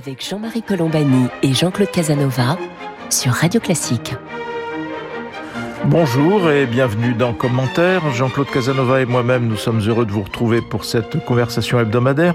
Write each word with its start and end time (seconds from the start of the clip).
avec 0.00 0.26
Jean-Marie 0.26 0.62
Colombani 0.62 1.26
et 1.42 1.52
Jean-Claude 1.52 1.90
Casanova 1.90 2.56
sur 3.10 3.32
Radio 3.32 3.60
Classique. 3.60 4.14
Bonjour 5.86 6.50
et 6.50 6.64
bienvenue 6.64 7.12
dans 7.12 7.34
Commentaire. 7.34 8.10
Jean-Claude 8.10 8.48
Casanova 8.48 9.02
et 9.02 9.04
moi-même, 9.04 9.46
nous 9.46 9.56
sommes 9.56 9.80
heureux 9.80 10.06
de 10.06 10.10
vous 10.10 10.22
retrouver 10.22 10.62
pour 10.62 10.86
cette 10.86 11.22
conversation 11.26 11.78
hebdomadaire 11.78 12.34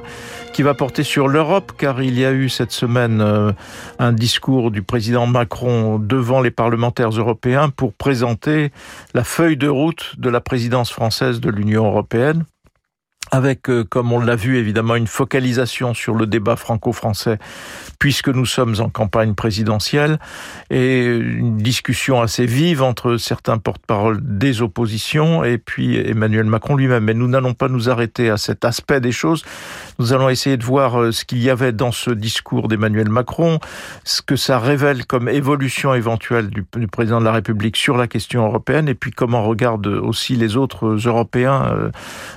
qui 0.53 0.61
va 0.61 0.75
porter 0.75 1.01
sur 1.01 1.27
l'Europe 1.27 1.71
car 1.75 2.03
il 2.03 2.19
y 2.19 2.25
a 2.25 2.33
eu 2.33 2.49
cette 2.49 2.71
semaine 2.71 3.21
euh, 3.21 3.51
un 3.97 4.13
discours 4.13 4.69
du 4.69 4.83
président 4.83 5.25
Macron 5.25 5.97
devant 5.97 6.41
les 6.41 6.51
parlementaires 6.51 7.09
européens 7.09 7.69
pour 7.69 7.93
présenter 7.93 8.71
la 9.15 9.23
feuille 9.23 9.57
de 9.57 9.69
route 9.69 10.13
de 10.19 10.29
la 10.29 10.41
présidence 10.41 10.91
française 10.91 11.39
de 11.39 11.49
l'Union 11.49 11.85
européenne 11.85 12.45
avec, 13.35 13.69
euh, 13.69 13.83
comme 13.83 14.11
on 14.13 14.19
l'a 14.19 14.35
vu 14.35 14.57
évidemment, 14.57 14.95
une 14.95 15.07
focalisation 15.07 15.93
sur 15.93 16.15
le 16.15 16.25
débat 16.25 16.55
franco-français, 16.55 17.37
puisque 17.99 18.29
nous 18.29 18.45
sommes 18.45 18.75
en 18.79 18.89
campagne 18.89 19.33
présidentielle, 19.33 20.19
et 20.69 21.05
une 21.05 21.57
discussion 21.57 22.21
assez 22.21 22.45
vive 22.45 22.81
entre 22.81 23.17
certains 23.17 23.57
porte-parole 23.57 24.19
des 24.21 24.61
oppositions 24.61 25.43
et 25.43 25.57
puis 25.57 25.97
Emmanuel 25.97 26.45
Macron 26.45 26.75
lui-même. 26.75 27.03
Mais 27.03 27.13
nous 27.13 27.27
n'allons 27.27 27.53
pas 27.53 27.67
nous 27.67 27.89
arrêter 27.89 28.29
à 28.29 28.37
cet 28.37 28.65
aspect 28.65 29.01
des 29.01 29.11
choses. 29.11 29.43
Nous 29.99 30.13
allons 30.13 30.29
essayer 30.29 30.57
de 30.57 30.63
voir 30.63 31.01
euh, 31.01 31.11
ce 31.11 31.25
qu'il 31.25 31.41
y 31.41 31.49
avait 31.49 31.71
dans 31.71 31.91
ce 31.91 32.11
discours 32.11 32.67
d'Emmanuel 32.67 33.09
Macron, 33.09 33.59
ce 34.03 34.21
que 34.21 34.35
ça 34.35 34.59
révèle 34.59 35.05
comme 35.05 35.29
évolution 35.29 35.93
éventuelle 35.93 36.49
du, 36.49 36.65
du, 36.75 36.87
président 36.87 37.19
de 37.19 37.25
la 37.25 37.31
République 37.31 37.77
sur 37.77 37.97
la 37.97 38.07
question 38.07 38.45
européenne, 38.45 38.87
et 38.87 38.95
puis 38.95 39.11
comment 39.11 39.43
regardent 39.43 39.87
aussi 39.87 40.35
les 40.35 40.57
autres 40.57 40.97
Européens 41.05 41.71
euh, 41.71 41.89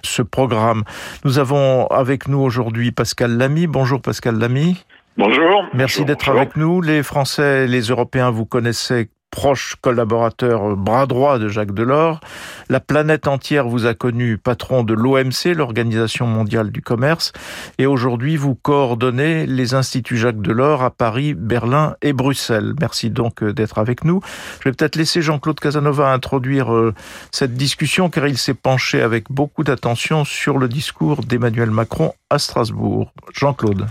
ce 0.03 0.23
programme. 0.23 0.85
Nous 1.25 1.39
avons 1.39 1.87
avec 1.89 2.29
nous 2.29 2.39
aujourd'hui 2.39 2.93
Pascal 2.93 3.37
Lamy. 3.37 3.67
Bonjour 3.67 4.01
Pascal 4.01 4.39
Lamy. 4.39 4.85
Bonjour. 5.17 5.65
Merci 5.75 6.05
d'être 6.05 6.29
avec 6.29 6.57
nous. 6.57 6.81
Les 6.81 7.03
Français, 7.03 7.67
les 7.67 7.83
Européens, 7.83 8.31
vous 8.31 8.47
connaissez 8.47 9.09
proche 9.31 9.77
collaborateur 9.81 10.77
bras 10.77 11.07
droit 11.07 11.39
de 11.39 11.49
Jacques 11.49 11.75
Delors. 11.75 12.21
La 12.69 12.81
planète 12.81 13.29
entière 13.29 13.69
vous 13.69 13.87
a 13.87 13.95
connu 13.95 14.39
patron 14.39 14.83
de 14.83 14.95
l'OMC, 14.95 15.55
l'Organisation 15.55 16.27
mondiale 16.27 16.71
du 16.71 16.83
commerce, 16.83 17.33
et 17.79 17.87
aujourd'hui 17.87 18.37
vous 18.37 18.55
coordonnez 18.55 19.47
les 19.47 19.75
instituts 19.75 20.17
Jacques 20.17 20.41
Delors 20.41 20.83
à 20.83 20.91
Paris, 20.91 21.35
Berlin 21.35 21.95
et 22.03 22.13
Bruxelles. 22.13 22.75
Merci 22.81 23.11
donc 23.11 23.43
euh, 23.43 23.53
d'être 23.53 23.79
avec 23.79 24.05
nous. 24.05 24.21
Je 24.61 24.69
vais 24.69 24.75
peut-être 24.75 24.97
laisser 24.97 25.23
Jean-Claude 25.23 25.61
Casanova 25.61 26.13
introduire 26.13 26.75
euh, 26.75 26.95
cette 27.31 27.55
discussion 27.55 28.11
car 28.11 28.27
il 28.27 28.39
s'est 28.39 28.55
penché 28.55 29.03
avec 29.03 29.31
beaucoup 29.31 29.65
d'attention 29.65 30.25
sur 30.25 30.59
le 30.59 30.69
discours 30.69 31.23
d'Emmanuel 31.23 31.71
Macron 31.71 32.13
à 32.31 32.39
Strasbourg. 32.39 33.13
Jean-Claude. 33.35 33.87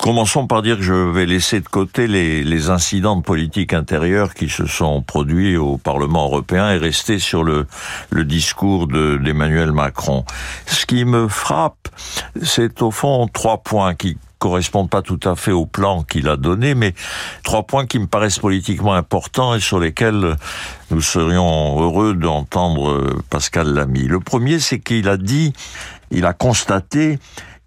Commençons 0.00 0.46
par 0.46 0.62
dire 0.62 0.78
que 0.78 0.82
je 0.82 0.94
vais 0.94 1.26
laisser 1.26 1.60
de 1.60 1.68
côté 1.68 2.06
les, 2.06 2.42
les 2.42 2.70
incidents 2.70 3.16
de 3.16 3.22
politique 3.22 3.74
intérieure 3.74 4.32
qui 4.32 4.48
se 4.48 4.64
sont 4.64 5.02
produits 5.02 5.58
au 5.58 5.76
Parlement 5.76 6.24
européen 6.24 6.70
et 6.72 6.78
rester 6.78 7.18
sur 7.18 7.44
le, 7.44 7.66
le 8.08 8.24
discours 8.24 8.86
d'Emmanuel 8.86 9.72
Macron. 9.72 10.24
Ce 10.64 10.86
qui 10.86 11.04
me 11.04 11.28
frappe, 11.28 11.88
c'est 12.42 12.80
au 12.80 12.90
fond 12.90 13.28
trois 13.30 13.58
points 13.58 13.94
qui 13.94 14.16
correspondent 14.38 14.88
pas 14.88 15.02
tout 15.02 15.20
à 15.22 15.36
fait 15.36 15.52
au 15.52 15.66
plan 15.66 16.02
qu'il 16.02 16.28
a 16.28 16.38
donné, 16.38 16.74
mais 16.74 16.94
trois 17.42 17.64
points 17.64 17.84
qui 17.84 17.98
me 17.98 18.06
paraissent 18.06 18.38
politiquement 18.38 18.94
importants 18.94 19.54
et 19.54 19.60
sur 19.60 19.78
lesquels 19.78 20.36
nous 20.90 21.02
serions 21.02 21.78
heureux 21.78 22.14
d'entendre 22.14 23.18
Pascal 23.28 23.74
Lamy. 23.74 24.04
Le 24.04 24.18
premier, 24.18 24.60
c'est 24.60 24.78
qu'il 24.78 25.10
a 25.10 25.18
dit, 25.18 25.52
il 26.10 26.24
a 26.24 26.32
constaté 26.32 27.18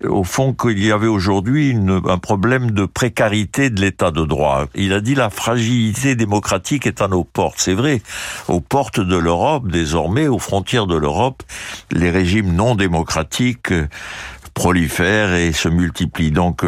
au 0.03 0.23
fond 0.23 0.53
qu'il 0.53 0.83
y 0.83 0.91
avait 0.91 1.07
aujourd'hui 1.07 1.75
un 2.07 2.17
problème 2.17 2.71
de 2.71 2.85
précarité 2.85 3.69
de 3.69 3.81
l'état 3.81 4.11
de 4.11 4.25
droit. 4.25 4.65
Il 4.75 4.93
a 4.93 4.99
dit 4.99 5.15
la 5.15 5.29
fragilité 5.29 6.15
démocratique 6.15 6.85
est 6.87 7.01
à 7.01 7.07
nos 7.07 7.23
portes. 7.23 7.55
C'est 7.57 7.73
vrai, 7.73 8.01
aux 8.47 8.61
portes 8.61 8.99
de 8.99 9.15
l'Europe, 9.17 9.67
désormais, 9.67 10.27
aux 10.27 10.39
frontières 10.39 10.87
de 10.87 10.95
l'Europe, 10.95 11.43
les 11.91 12.09
régimes 12.09 12.53
non 12.53 12.75
démocratiques 12.75 13.73
prolifèrent 14.53 15.33
et 15.33 15.51
se 15.51 15.69
multiplient. 15.69 16.31
Donc 16.31 16.63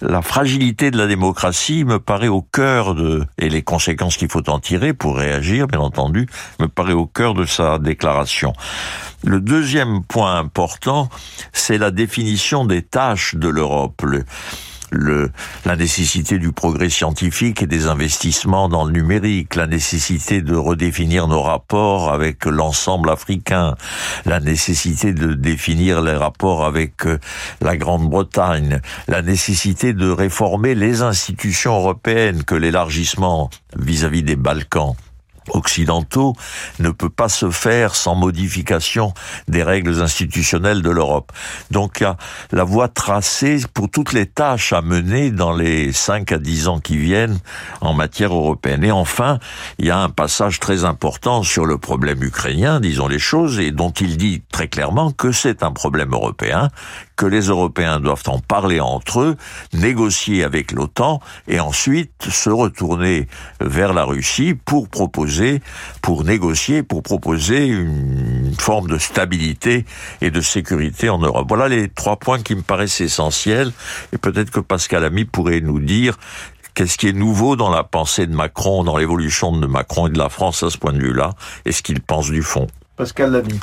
la 0.00 0.22
fragilité 0.22 0.90
de 0.90 0.98
la 0.98 1.06
démocratie 1.06 1.84
me 1.84 1.98
paraît 1.98 2.28
au 2.28 2.42
cœur 2.42 2.94
de 2.94 3.24
et 3.38 3.48
les 3.48 3.62
conséquences 3.62 4.16
qu'il 4.16 4.30
faut 4.30 4.48
en 4.50 4.58
tirer 4.58 4.92
pour 4.92 5.16
réagir, 5.16 5.66
bien 5.66 5.80
entendu, 5.80 6.26
me 6.60 6.68
paraît 6.68 6.92
au 6.92 7.06
cœur 7.06 7.34
de 7.34 7.44
sa 7.44 7.78
déclaration. 7.78 8.52
Le 9.24 9.40
deuxième 9.40 10.04
point 10.04 10.38
important, 10.38 11.08
c'est 11.52 11.78
la 11.78 11.90
définition 11.90 12.64
des 12.64 12.82
tâches 12.82 13.34
de 13.34 13.48
l'Europe. 13.48 14.02
Le, 14.02 14.24
le, 14.90 15.30
la 15.64 15.76
nécessité 15.76 16.38
du 16.38 16.52
progrès 16.52 16.88
scientifique 16.88 17.62
et 17.62 17.66
des 17.66 17.86
investissements 17.86 18.68
dans 18.68 18.84
le 18.84 18.92
numérique, 18.92 19.54
la 19.54 19.66
nécessité 19.66 20.42
de 20.42 20.54
redéfinir 20.54 21.28
nos 21.28 21.42
rapports 21.42 22.12
avec 22.12 22.44
l'ensemble 22.44 23.10
africain, 23.10 23.74
la 24.24 24.40
nécessité 24.40 25.12
de 25.12 25.32
définir 25.32 26.02
les 26.02 26.14
rapports 26.14 26.64
avec 26.64 27.06
euh, 27.06 27.18
la 27.60 27.76
Grande-Bretagne, 27.76 28.80
la 29.08 29.22
nécessité 29.22 29.92
de 29.92 30.10
réformer 30.10 30.74
les 30.74 31.02
institutions 31.02 31.76
européennes 31.76 32.44
que 32.44 32.54
l'élargissement 32.54 33.50
vis-à-vis 33.76 34.22
des 34.22 34.36
Balkans 34.36 34.94
occidentaux 35.50 36.34
ne 36.78 36.90
peut 36.90 37.08
pas 37.08 37.28
se 37.28 37.50
faire 37.50 37.94
sans 37.94 38.14
modification 38.14 39.12
des 39.48 39.62
règles 39.62 40.00
institutionnelles 40.00 40.82
de 40.82 40.90
l'Europe. 40.90 41.32
Donc 41.70 42.04
la 42.52 42.64
voie 42.64 42.88
tracée 42.88 43.58
pour 43.74 43.90
toutes 43.90 44.12
les 44.12 44.26
tâches 44.26 44.72
à 44.72 44.82
mener 44.82 45.30
dans 45.30 45.52
les 45.52 45.92
5 45.92 46.32
à 46.32 46.38
10 46.38 46.68
ans 46.68 46.80
qui 46.80 46.96
viennent 46.96 47.38
en 47.80 47.94
matière 47.94 48.34
européenne. 48.34 48.84
Et 48.84 48.92
enfin, 48.92 49.38
il 49.78 49.86
y 49.86 49.90
a 49.90 49.98
un 49.98 50.10
passage 50.10 50.60
très 50.60 50.84
important 50.84 51.42
sur 51.42 51.66
le 51.66 51.78
problème 51.78 52.22
ukrainien, 52.22 52.80
disons 52.80 53.08
les 53.08 53.18
choses, 53.18 53.58
et 53.58 53.70
dont 53.70 53.90
il 53.90 54.16
dit 54.16 54.42
très 54.50 54.68
clairement 54.68 55.10
que 55.12 55.32
c'est 55.32 55.62
un 55.62 55.72
problème 55.72 56.12
européen, 56.12 56.68
que 57.18 57.26
les 57.26 57.48
Européens 57.48 57.98
doivent 57.98 58.22
en 58.28 58.38
parler 58.38 58.80
entre 58.80 59.20
eux, 59.20 59.36
négocier 59.74 60.44
avec 60.44 60.70
l'OTAN 60.72 61.20
et 61.48 61.58
ensuite 61.58 62.12
se 62.30 62.48
retourner 62.48 63.26
vers 63.60 63.92
la 63.92 64.04
Russie 64.04 64.54
pour 64.54 64.88
proposer, 64.88 65.60
pour 66.00 66.22
négocier, 66.24 66.84
pour 66.84 67.02
proposer 67.02 67.66
une 67.66 68.54
forme 68.56 68.88
de 68.88 68.98
stabilité 68.98 69.84
et 70.20 70.30
de 70.30 70.40
sécurité 70.40 71.10
en 71.10 71.18
Europe. 71.18 71.46
Voilà 71.48 71.68
les 71.68 71.88
trois 71.88 72.16
points 72.16 72.40
qui 72.40 72.54
me 72.54 72.62
paraissent 72.62 73.00
essentiels 73.00 73.72
et 74.12 74.18
peut-être 74.18 74.52
que 74.52 74.60
Pascal 74.60 75.04
Ami 75.04 75.24
pourrait 75.24 75.60
nous 75.60 75.80
dire 75.80 76.16
Qu'est-ce 76.74 76.96
qui 76.96 77.08
est 77.08 77.12
nouveau 77.12 77.56
dans 77.56 77.70
la 77.70 77.82
pensée 77.82 78.28
de 78.28 78.32
Macron, 78.36 78.84
dans 78.84 78.96
l'évolution 78.96 79.50
de 79.50 79.66
Macron 79.66 80.06
et 80.06 80.10
de 80.10 80.18
la 80.18 80.28
France 80.28 80.62
à 80.62 80.70
ce 80.70 80.78
point 80.78 80.92
de 80.92 81.00
vue-là, 81.00 81.32
et 81.64 81.72
ce 81.72 81.82
qu'il 81.82 82.00
pense 82.00 82.30
du 82.30 82.40
fond 82.42 82.68
Pascal 82.96 83.32
Lamy. 83.32 83.58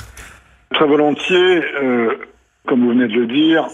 Très 0.73 0.85
volontiers. 0.85 1.63
Euh, 1.81 2.09
comme 2.65 2.81
vous 2.81 2.89
venez 2.89 3.07
de 3.07 3.19
le 3.19 3.27
dire, 3.27 3.67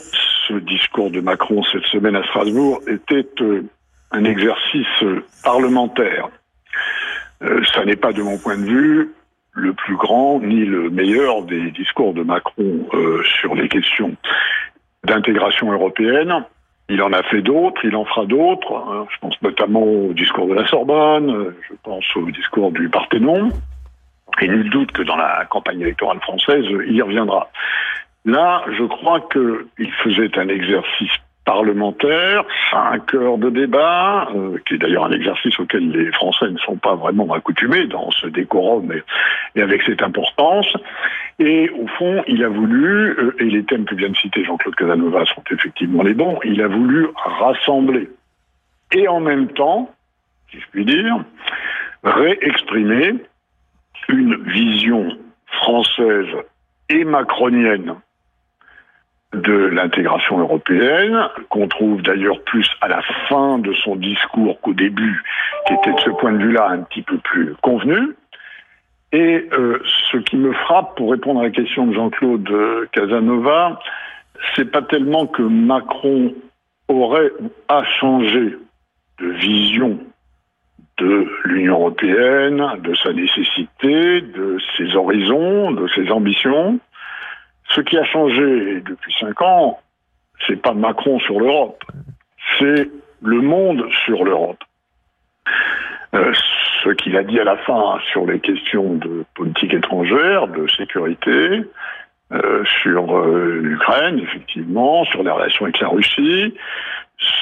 ce 0.48 0.54
discours 0.54 1.12
de 1.12 1.22
Macron 1.22 1.64
cette 1.72 1.86
semaine 1.86 2.16
à 2.16 2.24
Strasbourg 2.24 2.82
était 2.88 3.28
euh, 3.42 3.64
un 4.12 4.24
exercice 4.24 5.04
parlementaire. 5.44 6.30
Euh, 7.44 7.64
ça 7.74 7.86
n'est 7.86 7.96
pas, 7.96 8.14
de 8.14 8.22
mon 8.22 8.38
point 8.38 8.58
de 8.58 8.66
vue, 8.66 9.14
le 9.54 9.74
plus 9.74 9.96
grand 9.96 10.40
ni 10.40 10.66
le 10.66 10.90
meilleur 10.90 11.44
des 11.44 11.72
discours 11.72 12.14
de 12.14 12.24
Macron 12.24 12.88
euh, 12.94 13.24
sur 13.24 13.56
les 13.56 13.68
questions 13.68 14.16
d'intégration 15.04 15.72
européenne. 15.72 16.46
Il 16.90 17.02
en 17.02 17.14
a 17.14 17.24
fait 17.24 17.42
d'autres, 17.42 17.84
il 17.86 17.96
en 17.96 18.06
fera 18.06 18.26
d'autres. 18.26 18.76
Hein. 18.76 19.08
Je 19.10 19.18
pense 19.20 19.42
notamment 19.42 19.84
au 19.84 20.14
discours 20.14 20.48
de 20.48 20.54
la 20.54 20.68
Sorbonne, 20.68 21.54
je 21.70 21.76
pense 21.84 22.06
au 22.16 22.30
discours 22.32 22.72
du 22.72 22.90
Parthénon. 22.90 23.50
Et 24.42 24.48
nul 24.48 24.70
doute 24.70 24.92
que 24.92 25.02
dans 25.04 25.16
la 25.16 25.46
campagne 25.50 25.82
électorale 25.82 26.20
française, 26.22 26.66
il 26.88 26.96
y 26.96 27.02
reviendra. 27.02 27.50
Là, 28.26 28.64
je 28.78 28.84
crois 28.84 29.22
qu'il 29.32 29.92
faisait 30.04 30.38
un 30.38 30.48
exercice 30.48 31.12
parlementaire, 31.44 32.46
cinq 32.70 33.16
heures 33.16 33.40
de 33.40 33.50
débat, 33.50 34.30
euh, 34.36 34.58
qui 34.68 34.76
est 34.76 34.78
d'ailleurs 34.78 35.06
un 35.06 35.12
exercice 35.12 35.60
auquel 35.60 35.90
les 35.90 36.12
Français 36.12 36.50
ne 36.52 36.58
sont 36.60 36.78
pas 36.78 36.94
vraiment 36.94 37.34
accoutumés 37.34 37.88
dans 37.88 38.12
ce 38.12 38.28
décorum 38.28 38.94
et, 39.56 39.62
avec 39.62 39.82
cette 39.82 40.04
importance. 40.04 40.72
Et 41.40 41.72
au 41.72 41.88
fond, 41.88 42.24
il 42.28 42.44
a 42.44 42.48
voulu, 42.48 43.18
euh, 43.18 43.36
et 43.40 43.46
les 43.46 43.64
thèmes 43.64 43.86
que 43.86 43.96
vient 43.96 44.10
de 44.10 44.18
citer 44.18 44.46
Jean-Claude 44.46 44.76
Casanova 44.76 45.26
sont 45.26 45.44
effectivement 45.50 46.04
les 46.04 46.14
bons, 46.14 46.40
il 46.44 46.62
a 46.62 46.68
voulu 46.68 47.08
rassembler 47.16 48.08
et 48.92 49.08
en 49.08 49.20
même 49.20 49.48
temps, 49.48 49.90
si 50.52 50.60
je 50.60 50.66
puis 50.72 50.86
dire, 50.86 51.24
réexprimer 52.04 53.16
une 54.10 54.44
vision 54.44 55.18
française 55.48 56.28
et 56.90 57.04
macronienne 57.04 57.96
de 59.34 59.54
l'intégration 59.54 60.40
européenne, 60.40 61.30
qu'on 61.50 61.68
trouve 61.68 62.02
d'ailleurs 62.02 62.42
plus 62.42 62.70
à 62.82 62.88
la 62.88 63.02
fin 63.30 63.60
de 63.60 63.74
son 63.74 63.96
discours 63.96 64.60
qu'au 64.62 64.74
début, 64.74 65.24
qui 65.66 65.74
était 65.74 65.94
de 65.94 66.00
ce 66.00 66.10
point 66.10 66.34
de 66.34 66.44
vue-là 66.44 66.70
un 66.70 66.80
petit 66.80 67.02
peu 67.02 67.18
plus 67.18 67.56
convenu. 67.62 68.16
Et 69.14 69.48
euh, 69.54 69.80
ce 70.12 70.18
qui 70.18 70.38
me 70.38 70.54
frappe, 70.54 70.96
pour 70.96 71.12
répondre 71.12 71.42
à 71.42 71.44
la 71.44 71.50
question 71.50 71.88
de 71.88 71.94
Jean-Claude 71.94 72.50
Casanova, 72.92 73.80
c'est 74.56 74.70
pas 74.70 74.82
tellement 74.82 75.28
que 75.28 75.42
Macron 75.42 76.34
aurait 76.88 77.32
a 77.68 77.84
changé 78.00 78.58
de 79.20 79.28
vision 79.28 80.00
de 80.98 81.28
l'Union 81.46 81.76
européenne, 81.76 82.64
de 82.84 82.94
sa 82.96 83.14
nécessité, 83.14 84.22
de 84.22 84.58
ses 84.78 84.96
horizons, 84.96 85.72
de 85.72 85.88
ses 85.90 86.12
ambitions. 86.12 86.80
Ce 87.76 87.82
qui 87.82 87.98
a 87.98 88.04
changé 88.04 88.82
depuis 88.82 89.14
cinq 89.20 89.42
ans, 89.42 89.80
c'est 90.48 90.62
pas 90.62 90.74
Macron 90.74 91.20
sur 91.20 91.40
l'Europe, 91.40 91.84
c'est 92.58 92.90
le 93.22 93.42
monde 93.42 93.86
sur 94.06 94.24
l'Europe. 94.24 94.64
Euh, 96.14 96.34
ce 96.84 96.90
qu'il 96.90 97.16
a 97.16 97.24
dit 97.24 97.40
à 97.40 97.46
la 97.46 97.58
fin 97.58 98.00
sur 98.12 98.26
les 98.26 98.40
questions 98.40 98.96
de 98.96 99.24
politique 99.36 99.74
étrangère, 99.74 100.48
de 100.48 100.68
sécurité, 100.68 101.64
euh, 102.34 102.64
sur 102.82 103.18
euh, 103.18 103.60
l'Ukraine, 103.62 104.20
effectivement, 104.20 105.06
sur 105.06 105.24
les 105.24 105.32
relations 105.32 105.66
avec 105.66 105.80
la 105.80 105.88
Russie, 105.88 106.54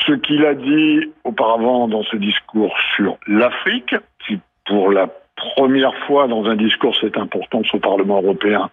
ce 0.06 0.12
qu'il 0.14 0.46
a 0.46 0.54
dit 0.54 1.12
auparavant 1.24 1.88
dans 1.88 2.04
ce 2.04 2.18
discours 2.18 2.76
sur 2.96 3.18
l'Afrique, 3.28 3.96
qui 4.26 4.40
pour 4.66 4.92
la 4.92 5.08
première 5.40 5.96
fois 6.06 6.28
dans 6.28 6.46
un 6.46 6.56
discours 6.56 6.96
cette 7.00 7.18
importance 7.18 7.74
au 7.74 7.80
Parlement 7.80 8.22
européen 8.22 8.70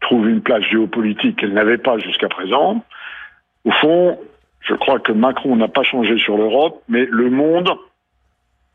trouve 0.00 0.28
une 0.28 0.40
place 0.40 0.62
géopolitique 0.64 1.38
qu'elle 1.38 1.52
n'avait 1.52 1.78
pas 1.78 1.98
jusqu'à 1.98 2.28
présent. 2.28 2.84
Au 3.64 3.70
fond, 3.72 4.18
je 4.60 4.74
crois 4.74 4.98
que 4.98 5.12
Macron 5.12 5.56
n'a 5.56 5.68
pas 5.68 5.82
changé 5.82 6.18
sur 6.18 6.36
l'Europe, 6.36 6.82
mais 6.88 7.06
le 7.10 7.30
monde 7.30 7.70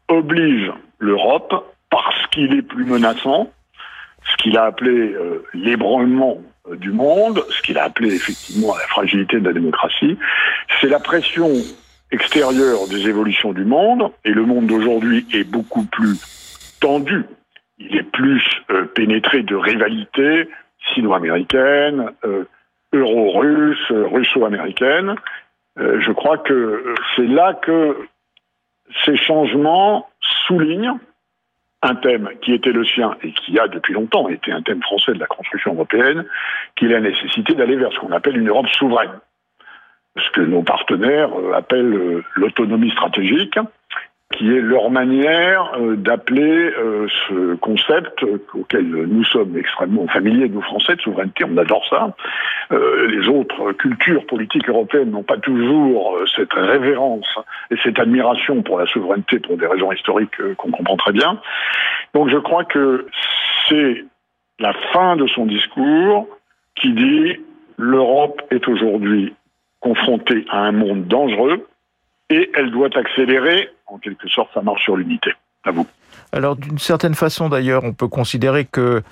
oblige 0.07 0.71
l'Europe 0.99 1.65
parce 1.89 2.27
qu'il 2.27 2.53
est 2.53 2.61
plus 2.61 2.85
menaçant, 2.85 3.49
ce 4.29 4.37
qu'il 4.37 4.57
a 4.57 4.65
appelé 4.65 5.13
euh, 5.13 5.43
l'ébranlement 5.53 6.37
euh, 6.69 6.75
du 6.75 6.91
monde, 6.91 7.43
ce 7.49 7.61
qu'il 7.61 7.77
a 7.77 7.83
appelé 7.85 8.13
effectivement 8.13 8.75
la 8.75 8.87
fragilité 8.87 9.39
de 9.39 9.45
la 9.45 9.53
démocratie, 9.53 10.17
c'est 10.79 10.89
la 10.89 10.99
pression 10.99 11.49
extérieure 12.11 12.87
des 12.89 13.07
évolutions 13.07 13.53
du 13.53 13.65
monde, 13.65 14.11
et 14.25 14.31
le 14.31 14.43
monde 14.45 14.67
d'aujourd'hui 14.67 15.25
est 15.33 15.43
beaucoup 15.43 15.83
plus 15.83 16.17
tendu, 16.79 17.25
il 17.77 17.95
est 17.95 18.03
plus 18.03 18.43
euh, 18.69 18.85
pénétré 18.85 19.43
de 19.43 19.55
rivalités 19.55 20.49
sino-américaines, 20.93 22.11
euro-russes, 22.93 23.91
russo-américaines. 23.91 25.15
je 25.77 26.11
crois 26.13 26.37
que 26.37 26.95
c'est 27.15 27.27
là 27.27 27.53
que 27.53 27.97
ces 29.05 29.17
changements 29.17 30.09
soulignent 30.47 30.97
un 31.81 31.95
thème 31.95 32.29
qui 32.41 32.53
était 32.53 32.71
le 32.71 32.83
sien 32.83 33.15
et 33.23 33.31
qui 33.31 33.57
a 33.59 33.67
depuis 33.67 33.93
longtemps 33.93 34.27
été 34.27 34.51
un 34.51 34.61
thème 34.61 34.81
français 34.81 35.13
de 35.13 35.19
la 35.19 35.27
construction 35.27 35.73
européenne, 35.73 36.25
qui 36.75 36.85
est 36.85 36.89
la 36.89 36.99
nécessité 36.99 37.53
d'aller 37.55 37.77
vers 37.77 37.91
ce 37.93 37.99
qu'on 37.99 38.11
appelle 38.11 38.37
une 38.37 38.49
Europe 38.49 38.67
souveraine, 38.67 39.19
ce 40.17 40.29
que 40.31 40.41
nos 40.41 40.61
partenaires 40.61 41.31
euh, 41.37 41.53
appellent 41.53 41.93
euh, 41.93 42.23
l'autonomie 42.35 42.91
stratégique, 42.91 43.57
qui 44.35 44.55
est 44.55 44.61
leur 44.61 44.91
manière 44.91 45.71
euh, 45.79 45.95
d'appeler 45.95 46.71
euh, 46.77 47.07
ce 47.27 47.55
concept 47.55 48.23
auquel 48.53 48.85
nous 48.85 49.23
sommes 49.23 49.57
extrêmement 49.57 50.07
familiers, 50.07 50.47
nous 50.49 50.61
Français, 50.61 50.95
de 50.95 51.01
souveraineté, 51.01 51.45
on 51.45 51.57
adore 51.57 51.83
ça. 51.89 52.15
Euh, 52.71 53.07
les 53.07 53.27
autres 53.27 53.71
cultures 53.73 54.25
politiques 54.27 54.69
européennes 54.69 55.09
n'ont 55.09 55.23
pas 55.23 55.37
toujours 55.37 56.19
cette 56.35 56.53
révérence 56.53 57.27
et 57.71 57.75
cette 57.83 57.97
admiration 57.97 58.61
pour 58.61 58.79
la 58.79 58.85
souveraineté 58.85 59.39
pour 59.39 59.57
des 59.57 59.65
raisons 59.65 59.91
historiques 59.91 60.55
qu'on 60.57 60.71
comprend 60.71 60.97
très 60.97 61.11
bien. 61.11 61.41
Donc 62.13 62.29
je 62.29 62.37
crois 62.37 62.65
que 62.65 63.07
c'est 63.67 64.05
la 64.59 64.73
fin 64.93 65.15
de 65.15 65.25
son 65.25 65.47
discours 65.47 66.27
qui 66.75 66.93
dit 66.93 67.37
l'Europe 67.77 68.41
est 68.51 68.67
aujourd'hui 68.67 69.33
confrontée 69.79 70.45
à 70.49 70.59
un 70.59 70.71
monde 70.71 71.07
dangereux 71.07 71.67
et 72.29 72.51
elle 72.53 72.69
doit 72.69 72.89
accélérer 72.95 73.69
en 73.89 73.97
quelque 73.97 74.27
sorte, 74.27 74.49
ça 74.53 74.61
marche 74.61 74.83
sur 74.83 74.95
l'unité. 74.95 75.31
À 75.65 75.71
vous. 75.71 75.85
Alors, 76.31 76.55
d'une 76.55 76.79
certaine 76.79 77.15
façon, 77.15 77.49
d'ailleurs, 77.49 77.83
on 77.83 77.93
peut 77.93 78.07
considérer 78.07 78.63
que 78.65 79.03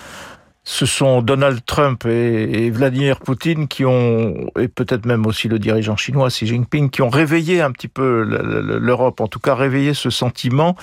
ce 0.68 0.84
sont 0.84 1.22
Donald 1.22 1.64
Trump 1.64 2.04
et, 2.04 2.70
Vladimir 2.70 3.20
Poutine 3.20 3.68
qui 3.68 3.86
ont, 3.86 4.50
et 4.58 4.68
peut-être 4.68 5.06
même 5.06 5.24
aussi 5.24 5.48
le 5.48 5.58
dirigeant 5.58 5.96
chinois 5.96 6.28
Xi 6.28 6.46
Jinping, 6.46 6.90
qui 6.90 7.00
ont 7.00 7.08
réveillé 7.08 7.62
un 7.62 7.72
petit 7.72 7.88
peu 7.88 8.22
l'Europe, 8.22 9.22
en 9.22 9.28
tout 9.28 9.40
cas 9.40 9.54
réveillé 9.54 9.94
ce 9.94 10.10
sentiment 10.10 10.76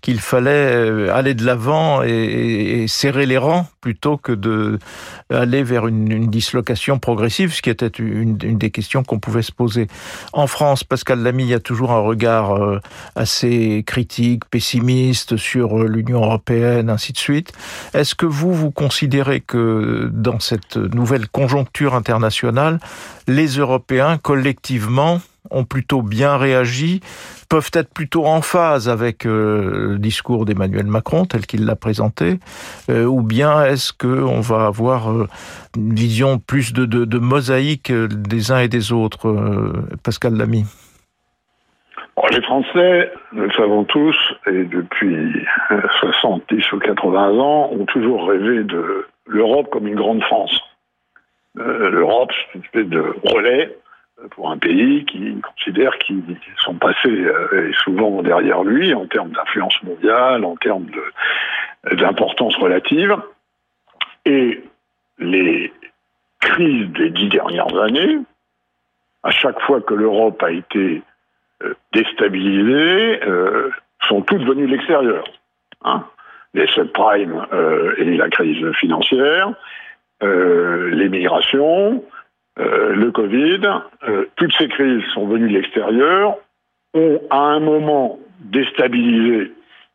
qu'il 0.00 0.20
fallait 0.20 0.74
euh, 0.74 1.14
aller 1.14 1.34
de 1.34 1.44
l'avant 1.44 2.02
et, 2.02 2.86
serrer 2.88 3.26
les 3.26 3.36
rangs 3.36 3.66
plutôt 3.86 4.16
que 4.16 4.32
de 4.32 4.80
aller 5.32 5.62
vers 5.62 5.86
une, 5.86 6.26
dislocation 6.26 6.98
progressive, 6.98 7.54
ce 7.54 7.62
qui 7.62 7.70
était 7.70 7.86
une, 7.86 8.36
des 8.36 8.72
questions 8.72 9.04
qu'on 9.04 9.20
pouvait 9.20 9.42
se 9.42 9.52
poser. 9.52 9.86
En 10.32 10.48
France, 10.48 10.82
Pascal 10.82 11.22
Lamy 11.22 11.54
a 11.54 11.60
toujours 11.60 11.92
un 11.92 12.00
regard 12.00 12.50
euh, 12.56 12.80
assez 13.14 13.84
critique, 13.86 14.44
pessimiste 14.46 15.36
sur 15.36 15.78
euh, 15.78 15.86
l'Union 15.86 16.24
européenne, 16.24 16.90
ainsi 16.90 17.12
de 17.12 17.18
suite. 17.18 17.52
Est-ce 17.94 18.16
que 18.16 18.26
vous, 18.26 18.52
vous 18.52 18.72
considérez 18.72 19.40
que 19.40 20.10
dans 20.12 20.40
cette 20.40 20.76
nouvelle 20.76 21.28
conjoncture 21.28 21.94
internationale, 21.94 22.80
les 23.28 23.46
Européens, 23.46 24.18
collectivement, 24.18 25.20
ont 25.50 25.64
plutôt 25.64 26.02
bien 26.02 26.36
réagi, 26.36 27.00
peuvent 27.48 27.70
être 27.74 27.92
plutôt 27.92 28.26
en 28.26 28.40
phase 28.40 28.88
avec 28.88 29.26
euh, 29.26 29.92
le 29.92 29.98
discours 29.98 30.44
d'Emmanuel 30.44 30.86
Macron 30.86 31.24
tel 31.24 31.46
qu'il 31.46 31.64
l'a 31.64 31.76
présenté, 31.76 32.38
euh, 32.90 33.04
ou 33.04 33.22
bien 33.22 33.64
est-ce 33.64 33.92
qu'on 33.92 34.40
va 34.40 34.66
avoir 34.66 35.10
euh, 35.10 35.26
une 35.76 35.94
vision 35.94 36.38
plus 36.38 36.72
de, 36.72 36.84
de, 36.84 37.18
mosaïque 37.18 37.92
des 37.92 38.52
uns 38.52 38.60
et 38.60 38.68
des 38.68 38.92
autres 38.92 39.34
Pascal 40.04 40.34
Lamy? 40.36 40.64
Les 42.32 42.42
Français, 42.42 43.12
nous 43.32 43.44
le 43.44 43.52
savons 43.52 43.84
tous, 43.84 44.16
et 44.46 44.64
depuis 44.64 45.32
70 46.10 46.72
ou 46.72 46.78
80 46.78 47.38
ans, 47.38 47.70
ont 47.72 47.84
toujours 47.86 48.28
rêvé 48.28 48.64
de 48.64 49.06
l'Europe 49.26 49.68
comme 49.70 49.86
une 49.86 49.94
grande 49.94 50.22
France. 50.22 50.60
L'Europe, 51.54 52.30
c'est 52.32 52.58
une 52.58 52.64
espèce 52.64 52.88
de 52.88 53.14
relais 53.24 53.74
pour 54.30 54.50
un 54.50 54.58
pays 54.58 55.04
qui 55.04 55.40
considère 55.40 55.96
qu'ils 55.98 56.22
sont 56.58 56.74
passés 56.74 57.08
euh, 57.08 57.70
souvent 57.84 58.22
derrière 58.22 58.64
lui 58.64 58.94
en 58.94 59.06
termes 59.06 59.30
d'influence 59.30 59.80
mondiale, 59.82 60.44
en 60.44 60.56
termes 60.56 60.86
d'importance 61.92 62.56
relative. 62.56 63.14
Et 64.24 64.64
les 65.18 65.72
crises 66.40 66.88
des 66.92 67.10
dix 67.10 67.28
dernières 67.28 67.78
années, 67.78 68.18
à 69.22 69.30
chaque 69.30 69.60
fois 69.60 69.80
que 69.80 69.94
l'Europe 69.94 70.42
a 70.42 70.50
été 70.50 71.02
euh, 71.62 71.74
déstabilisée, 71.92 73.22
euh, 73.24 73.70
sont 74.08 74.22
toutes 74.22 74.42
venues 74.42 74.66
de 74.66 74.72
l'extérieur. 74.72 75.24
Hein. 75.84 76.04
les 76.54 76.66
subprimes 76.68 77.46
et 77.98 78.16
la 78.16 78.28
crise 78.30 78.72
financière, 78.72 79.52
les 80.22 81.08
migrations, 81.08 82.02
euh, 82.58 82.94
le 82.94 83.10
Covid, 83.10 83.60
euh, 84.08 84.26
toutes 84.36 84.52
ces 84.56 84.68
crises 84.68 85.04
sont 85.12 85.26
venues 85.26 85.48
de 85.48 85.54
l'extérieur, 85.54 86.36
ont 86.94 87.20
à 87.30 87.38
un 87.38 87.60
moment 87.60 88.18
déstabilisé 88.40 89.52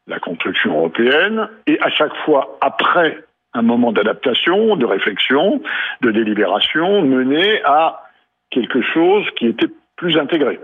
la 0.07 0.19
construction 0.19 0.77
européenne, 0.77 1.49
et 1.67 1.79
à 1.81 1.89
chaque 1.89 2.15
fois 2.25 2.57
après 2.61 3.17
un 3.53 3.61
moment 3.61 3.91
d'adaptation, 3.91 4.75
de 4.75 4.85
réflexion, 4.85 5.61
de 6.01 6.11
délibération, 6.11 7.01
mené 7.01 7.61
à 7.63 8.03
quelque 8.49 8.81
chose 8.81 9.25
qui 9.37 9.47
était 9.47 9.69
plus 9.95 10.17
intégré. 10.17 10.59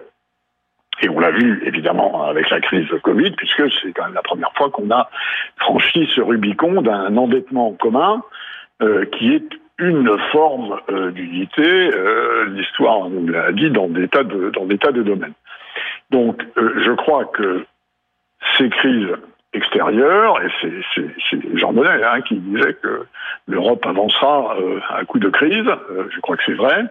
Et 1.02 1.10
on 1.10 1.20
l'a 1.20 1.32
vu 1.32 1.62
évidemment 1.66 2.24
avec 2.24 2.50
la 2.50 2.60
crise 2.60 2.88
de 2.90 2.98
Covid, 2.98 3.32
puisque 3.32 3.72
c'est 3.82 3.92
quand 3.94 4.06
même 4.06 4.16
la 4.16 4.22
première 4.22 4.52
fois 4.54 4.70
qu'on 4.70 4.90
a 4.90 5.10
franchi 5.58 6.10
ce 6.16 6.22
Rubicon 6.22 6.82
d'un 6.82 7.16
endettement 7.18 7.74
commun 7.74 8.24
euh, 8.82 9.06
qui 9.06 9.34
est 9.34 9.48
une 9.80 10.18
forme 10.32 10.80
euh, 10.90 11.12
d'unité, 11.12 11.62
euh, 11.64 12.46
l'histoire 12.50 13.10
nous 13.10 13.28
l'a 13.28 13.52
dit, 13.52 13.70
dans 13.70 13.88
des 13.88 14.08
tas 14.08 14.24
de, 14.24 15.04
domaines. 15.04 15.34
Donc, 16.10 16.44
euh, 16.58 16.82
je 16.84 16.92
crois 16.94 17.26
que 17.26 17.66
ces 18.58 18.70
crises 18.70 19.10
extérieures, 19.54 20.42
et 20.42 20.50
c'est 20.96 21.58
Jean 21.58 21.74
Monnet 21.74 22.04
hein, 22.04 22.22
qui 22.22 22.36
disait 22.36 22.74
que 22.76 23.06
l'Europe 23.48 23.86
avancera 23.86 24.56
à 24.90 25.04
coup 25.06 25.20
de 25.20 25.30
crise, 25.30 25.66
je 26.10 26.20
crois 26.20 26.38
que 26.38 26.44
c'est 26.46 26.54
vrai, 26.54 26.86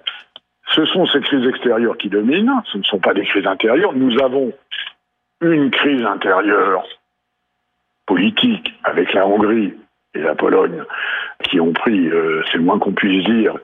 ce 0.68 0.84
sont 0.86 1.06
ces 1.06 1.20
crises 1.20 1.46
extérieures 1.46 1.96
qui 1.96 2.08
dominent, 2.08 2.62
ce 2.72 2.78
ne 2.78 2.82
sont 2.82 2.98
pas 2.98 3.14
des 3.14 3.24
crises 3.24 3.46
intérieures. 3.46 3.92
Nous 3.92 4.20
avons 4.20 4.52
une 5.40 5.70
crise 5.70 6.04
intérieure 6.04 6.84
politique 8.06 8.74
avec 8.84 9.12
la 9.12 9.26
Hongrie 9.26 9.74
et 10.14 10.20
la 10.20 10.34
Pologne 10.34 10.82
qui 11.44 11.60
ont 11.60 11.72
pris, 11.72 12.08
euh, 12.08 12.42
c'est 12.50 12.58
le 12.58 12.64
moins 12.64 12.78
qu'on 12.78 12.92
puisse 12.92 13.24
dire, 13.24 13.54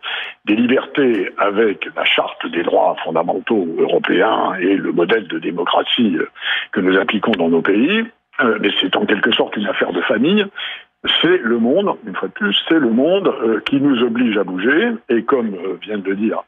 des 0.45 0.55
libertés 0.55 1.31
avec 1.39 1.89
la 1.97 2.05
charte 2.05 2.47
des 2.47 2.63
droits 2.63 2.97
fondamentaux 3.05 3.67
européens 3.79 4.55
et 4.61 4.77
le 4.77 4.93
modèle 4.93 5.27
de 5.29 5.39
démocratie 5.39 6.17
euh, 6.19 6.29
que 6.73 6.81
nous 6.81 6.97
appliquons 6.99 7.33
dans 7.33 7.49
nos 7.49 7.63
pays, 7.63 8.05
euh, 8.41 8.59
mais 8.61 8.71
c'est 8.81 8.95
en 8.97 9.07
quelque 9.07 9.33
sorte 9.33 9.57
une 9.57 9.67
affaire 9.67 9.93
de 9.93 10.03
famille. 10.03 10.45
C'est 11.21 11.39
le 11.39 11.59
monde, 11.59 11.97
une 12.07 12.15
fois 12.15 12.29
de 12.29 12.35
plus, 12.35 12.57
c'est 12.69 12.79
le 12.79 12.91
monde 12.91 13.35
qui 13.67 13.81
nous 13.81 14.05
oblige 14.05 14.37
à 14.37 14.45
bouger. 14.45 14.93
Et 15.09 15.25
comme 15.25 15.57
vient 15.81 15.99
de 15.99 16.09
le 16.09 16.15
dire 16.15 16.45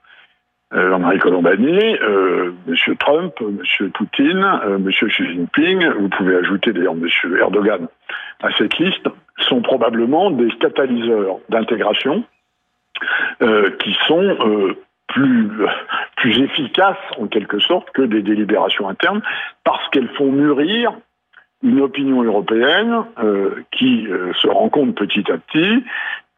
Jean-Marie 0.74 1.18
Colombani, 1.20 1.96
M. 2.00 2.96
Trump, 2.98 3.34
M. 3.40 3.90
Poutine, 3.92 4.44
M. 4.64 4.90
Xi 4.90 5.24
Jinping, 5.24 5.88
vous 5.98 6.08
pouvez 6.08 6.36
ajouter 6.36 6.72
d'ailleurs 6.72 6.94
M. 6.94 7.36
Erdogan 7.38 7.88
à 8.42 8.52
cette 8.58 8.76
liste, 8.78 9.08
sont 9.38 9.62
probablement 9.62 10.30
des 10.30 10.48
catalyseurs 10.58 11.38
d'intégration 11.48 12.24
qui 13.40 13.96
sont 14.08 14.74
plus, 15.08 15.48
plus 16.16 16.38
efficaces 16.42 16.96
en 17.18 17.26
quelque 17.26 17.60
sorte 17.60 17.90
que 17.92 18.02
des 18.02 18.22
délibérations 18.22 18.88
internes 18.88 19.22
parce 19.62 19.88
qu'elles 19.90 20.10
font 20.16 20.30
mûrir 20.30 20.92
une 21.62 21.80
opinion 21.80 22.22
européenne 22.22 23.04
euh, 23.22 23.62
qui 23.72 24.06
euh, 24.06 24.32
se 24.34 24.48
rend 24.48 24.68
compte 24.68 24.94
petit 24.94 25.24
à 25.32 25.38
petit 25.38 25.84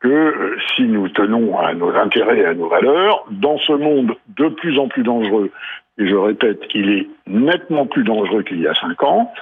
que 0.07 0.13
euh, 0.13 0.57
si 0.75 0.83
nous 0.85 1.09
tenons 1.09 1.59
à 1.59 1.75
nos 1.75 1.93
intérêts 1.95 2.39
et 2.39 2.47
à 2.47 2.55
nos 2.55 2.69
valeurs, 2.69 3.25
dans 3.31 3.59
ce 3.59 3.73
monde 3.73 4.15
de 4.37 4.49
plus 4.49 4.79
en 4.79 4.89
plus 4.89 5.03
dangereux, 5.03 5.51
et 5.99 6.07
je 6.07 6.15
répète, 6.15 6.61
il 6.75 6.91
est 6.91 7.09
nettement 7.27 7.87
plus 7.87 8.05
dangereux 8.05 8.43
qu'il 8.43 8.61
y 8.61 8.69
a 8.69 8.75
cinq 8.75 9.03
ans, 9.03 9.33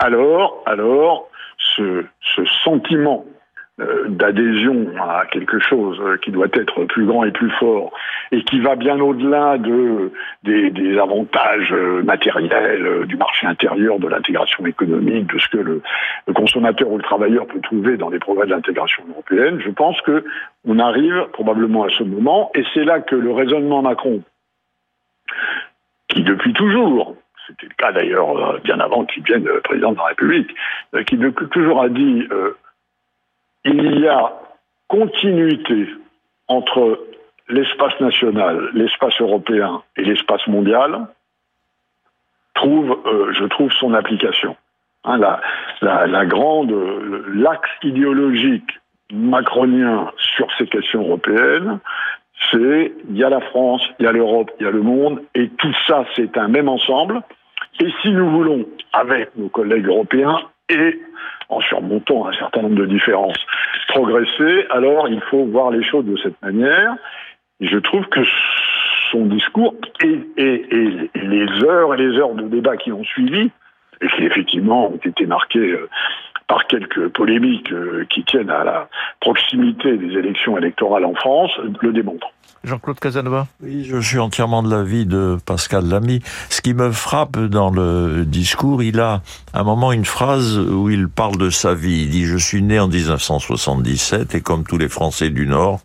alors, 0.00 0.62
alors, 0.66 1.28
ce, 1.76 2.04
sentiment 2.64 3.24
d'adhésion 4.08 4.86
à 5.00 5.26
quelque 5.26 5.58
chose 5.58 6.00
qui 6.22 6.30
doit 6.30 6.48
être 6.52 6.84
plus 6.84 7.06
grand 7.06 7.24
et 7.24 7.30
plus 7.30 7.50
fort 7.58 7.92
et 8.32 8.42
qui 8.44 8.60
va 8.60 8.76
bien 8.76 8.98
au-delà 8.98 9.58
de, 9.58 10.10
des, 10.42 10.98
avantages 10.98 11.72
euh, 11.72 12.02
matériels 12.02 12.86
euh, 12.86 13.04
du 13.04 13.16
marché 13.16 13.46
intérieur, 13.46 13.98
de 13.98 14.08
l'intégration 14.08 14.64
économique, 14.64 15.26
de 15.32 15.38
ce 15.38 15.48
que 15.48 15.58
le, 15.58 15.82
consommateur 16.34 16.90
ou 16.90 16.96
le 16.96 17.02
travailleur 17.02 17.46
peut 17.46 17.60
trouver 17.60 17.98
dans 17.98 18.08
les 18.08 18.18
progrès 18.18 18.46
de 18.46 18.50
l'intégration 18.50 19.04
européenne, 19.10 19.60
je 19.60 19.70
pense 19.70 20.00
que 20.00 20.24
on 20.66 20.78
arrive 20.78 21.26
probablement 21.32 21.84
à 21.84 21.90
ce 21.90 22.02
moment 22.02 22.50
et 22.54 22.64
c'est 22.72 22.84
là 22.84 23.00
que 23.00 23.16
le 23.16 23.32
raisonnement 23.32 23.82
Macron, 23.82 24.22
qui 26.08 26.22
depuis 26.22 26.54
toujours 26.54 27.16
c'était 27.46 27.66
le 27.66 27.74
cas 27.76 27.92
d'ailleurs 27.92 28.60
bien 28.62 28.78
avant 28.78 29.04
qu'il 29.04 29.22
devienne 29.24 29.48
président 29.64 29.92
de 29.92 29.96
la 29.96 30.04
République, 30.04 30.54
qui 31.06 31.16
depuis 31.16 31.48
toujours 31.48 31.82
a 31.82 31.88
dit 31.88 32.26
il 33.64 34.00
y 34.00 34.08
a 34.08 34.32
continuité 34.88 35.88
entre 36.48 37.06
l'espace 37.48 37.98
national, 38.00 38.70
l'espace 38.74 39.20
européen 39.20 39.82
et 39.96 40.04
l'espace 40.04 40.46
mondial, 40.46 41.06
trouve, 42.54 42.98
euh, 43.06 43.32
je 43.32 43.44
trouve 43.44 43.72
son 43.72 43.94
application. 43.94 44.56
Hein, 45.04 45.18
la, 45.80 46.26
grande, 46.26 46.72
l'axe 47.34 47.70
idéologique 47.82 48.78
macronien 49.12 50.10
sur 50.16 50.46
ces 50.56 50.66
questions 50.66 51.02
européennes, 51.02 51.80
c'est 52.50 52.92
il 53.08 53.16
y 53.16 53.24
a 53.24 53.28
la 53.28 53.40
France, 53.40 53.82
il 53.98 54.04
y 54.04 54.08
a 54.08 54.12
l'Europe, 54.12 54.50
il 54.60 54.64
y 54.64 54.68
a 54.68 54.70
le 54.70 54.82
monde, 54.82 55.22
et 55.34 55.48
tout 55.48 55.74
ça 55.86 56.04
c'est 56.14 56.36
un 56.38 56.48
même 56.48 56.68
ensemble. 56.68 57.20
Et 57.80 57.90
si 58.02 58.12
nous 58.12 58.30
voulons, 58.30 58.66
avec 58.92 59.34
nos 59.36 59.48
collègues 59.48 59.86
européens, 59.86 60.40
et 60.68 61.00
un 62.20 62.32
certain 62.32 62.62
nombre 62.62 62.76
de 62.76 62.86
différences, 62.86 63.38
progresser, 63.88 64.66
alors 64.70 65.08
il 65.08 65.20
faut 65.30 65.44
voir 65.44 65.70
les 65.70 65.82
choses 65.82 66.04
de 66.04 66.16
cette 66.18 66.40
manière. 66.42 66.94
Je 67.60 67.78
trouve 67.78 68.06
que 68.08 68.20
son 69.10 69.26
discours 69.26 69.74
et, 70.02 70.20
les 71.14 71.64
heures 71.64 71.94
et 71.94 71.96
les 71.96 72.18
heures 72.18 72.34
de 72.34 72.48
débat 72.48 72.76
qui 72.76 72.92
ont 72.92 73.04
suivi, 73.04 73.50
et 74.00 74.08
qui 74.08 74.24
effectivement 74.24 74.90
ont 74.90 75.00
été 75.04 75.26
marquées 75.26 75.72
euh, 75.72 75.88
par 76.48 76.66
quelques 76.66 77.08
polémiques 77.08 77.72
euh, 77.72 78.04
qui 78.10 78.24
tiennent 78.24 78.50
à 78.50 78.64
la 78.64 78.88
proximité 79.20 79.96
des 79.96 80.18
élections 80.18 80.58
électorales 80.58 81.04
en 81.04 81.14
France, 81.14 81.52
le 81.80 81.92
démontrent. 81.92 82.32
Jean-Claude 82.64 83.00
Casanova 83.00 83.48
Oui, 83.62 83.84
je 83.84 83.98
suis 83.98 84.20
entièrement 84.20 84.62
de 84.62 84.70
l'avis 84.70 85.04
de 85.04 85.36
Pascal 85.44 85.88
Lamy. 85.88 86.20
Ce 86.48 86.60
qui 86.60 86.74
me 86.74 86.92
frappe 86.92 87.38
dans 87.38 87.70
le 87.70 88.24
discours, 88.24 88.84
il 88.84 89.00
a 89.00 89.22
à 89.52 89.60
un 89.60 89.64
moment 89.64 89.90
une 89.90 90.04
phrase 90.04 90.58
où 90.58 90.88
il 90.88 91.08
parle 91.08 91.36
de 91.38 91.50
sa 91.50 91.74
vie. 91.74 92.02
Il 92.02 92.10
dit 92.10 92.24
«Je 92.26 92.36
suis 92.36 92.62
né 92.62 92.78
en 92.78 92.86
1977 92.86 94.36
et 94.36 94.40
comme 94.40 94.62
tous 94.62 94.78
les 94.78 94.88
Français 94.88 95.30
du 95.30 95.46
Nord, 95.46 95.80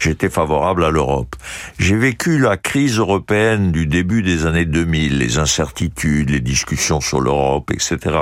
j'étais 0.00 0.30
favorable 0.30 0.84
à 0.84 0.90
l'Europe. 0.90 1.36
J'ai 1.78 1.96
vécu 1.96 2.38
la 2.38 2.56
crise 2.56 2.98
européenne 2.98 3.70
du 3.70 3.86
début 3.86 4.22
des 4.22 4.46
années 4.46 4.64
2000, 4.64 5.18
les 5.18 5.36
incertitudes, 5.36 6.30
les 6.30 6.40
discussions 6.40 7.00
sur 7.00 7.20
l'Europe, 7.20 7.70
etc. 7.72 8.16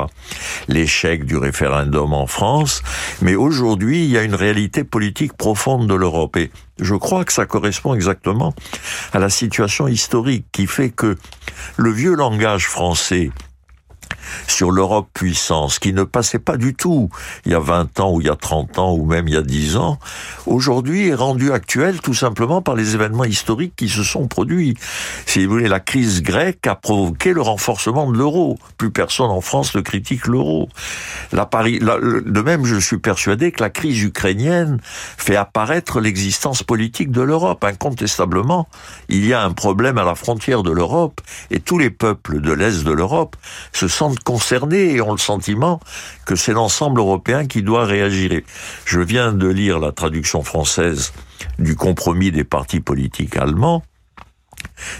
L'échec 0.67 1.25
du 1.25 1.37
référendum 1.37 2.13
en 2.13 2.27
France. 2.27 2.83
Mais 3.23 3.37
aujourd'hui, 3.37 4.05
il 4.05 4.11
y 4.11 4.19
a 4.19 4.23
une 4.23 4.35
réalité 4.35 4.83
politique 4.83 5.35
profonde 5.35 5.87
de 5.87 5.95
l'Europe. 5.95 6.37
Et 6.37 6.51
je 6.81 6.95
crois 6.95 7.25
que 7.25 7.33
ça 7.33 7.47
correspond 7.47 7.95
exactement 7.95 8.55
à 9.13 9.19
la 9.19 9.31
situation 9.31 9.89
historique 9.89 10.47
qui 10.53 10.67
fait 10.67 10.91
que 10.91 11.17
le 11.77 11.91
vieux 11.91 12.15
langage 12.15 12.67
français 12.67 13.31
sur 14.47 14.71
l'Europe 14.71 15.09
puissance, 15.13 15.79
qui 15.79 15.93
ne 15.93 16.05
passait 16.05 16.39
pas 16.39 16.57
du 16.57 16.75
tout 16.75 17.11
il 17.45 17.53
y 17.53 17.55
a 17.55 17.61
20 17.61 18.01
ans 18.01 18.13
ou 18.13 18.21
il 18.21 18.27
y 18.27 18.31
a 18.31 18.37
30 18.37 18.79
ans 18.79 18.95
ou 18.95 19.05
même 19.05 19.29
il 19.29 19.35
y 19.35 19.37
a 19.37 19.43
10 19.43 19.77
ans, 19.77 19.99
aujourd'hui 20.47 21.09
est 21.09 21.15
rendu 21.15 21.53
actuel 21.53 22.01
tout 22.01 22.15
simplement 22.15 22.63
par 22.63 22.75
les 22.75 22.95
événements 22.95 23.25
historiques 23.25 23.75
qui 23.77 23.89
se 23.89 24.03
sont 24.03 24.27
produits. 24.27 24.77
Si 25.27 25.45
vous 25.45 25.53
voulez, 25.53 25.69
la 25.69 25.81
crise 25.81 26.23
grecque 26.23 26.67
a 26.67 26.75
provoqué 26.75 27.33
le 27.33 27.43
renforcement 27.43 28.11
de 28.11 28.17
l'euro. 28.17 28.59
Plus 28.77 28.91
personne 28.91 29.31
en 29.31 29.41
France 29.41 29.75
ne 29.75 29.81
critique 29.81 30.27
l'euro. 30.27 30.69
de 31.33 32.41
même, 32.41 32.65
je 32.65 32.77
suis 32.77 32.99
persuadé 32.99 33.53
que 33.53 33.63
la 33.63 33.71
crise 33.71 34.03
ukrainienne 34.03 34.79
fait 34.83 35.37
apparaître 35.37 36.01
l'existence 36.01 36.63
politique 36.63 37.11
de 37.11 37.23
l'Europe. 37.23 37.65
Incontestablement, 37.65 38.69
il 39.09 39.27
y 39.27 39.33
a 39.33 39.43
un 39.43 39.53
problème 39.53 39.99
à 39.99 40.05
la 40.05 40.15
frontière 40.15 40.63
de 40.63 40.71
l'Europe 40.71 41.21
et 41.51 41.61
tous 41.61 41.79
les 41.79 41.91
peuples 41.91 42.41
de 42.41 42.53
l'Est 42.53 42.85
de 42.85 42.93
l'Europe 42.93 43.37
se 43.73 43.89
sentent 43.89 44.20
concernés 44.25 44.95
et 44.95 45.01
ont 45.01 45.13
le 45.13 45.19
sentiment 45.19 45.81
que 46.27 46.37
c'est 46.37 46.53
l'ensemble 46.53 47.01
européen 47.01 47.47
qui 47.47 47.63
doit 47.63 47.85
réagir. 47.85 48.41
Je 48.85 49.01
viens 49.01 49.33
de 49.33 49.49
lire 49.49 49.79
la 49.79 49.93
traduction 49.93 50.43
française 50.43 51.13
du 51.59 51.77
compromis 51.77 52.31
des 52.31 52.45
partis 52.45 52.81
politiques 52.81 53.37
allemands 53.37 53.83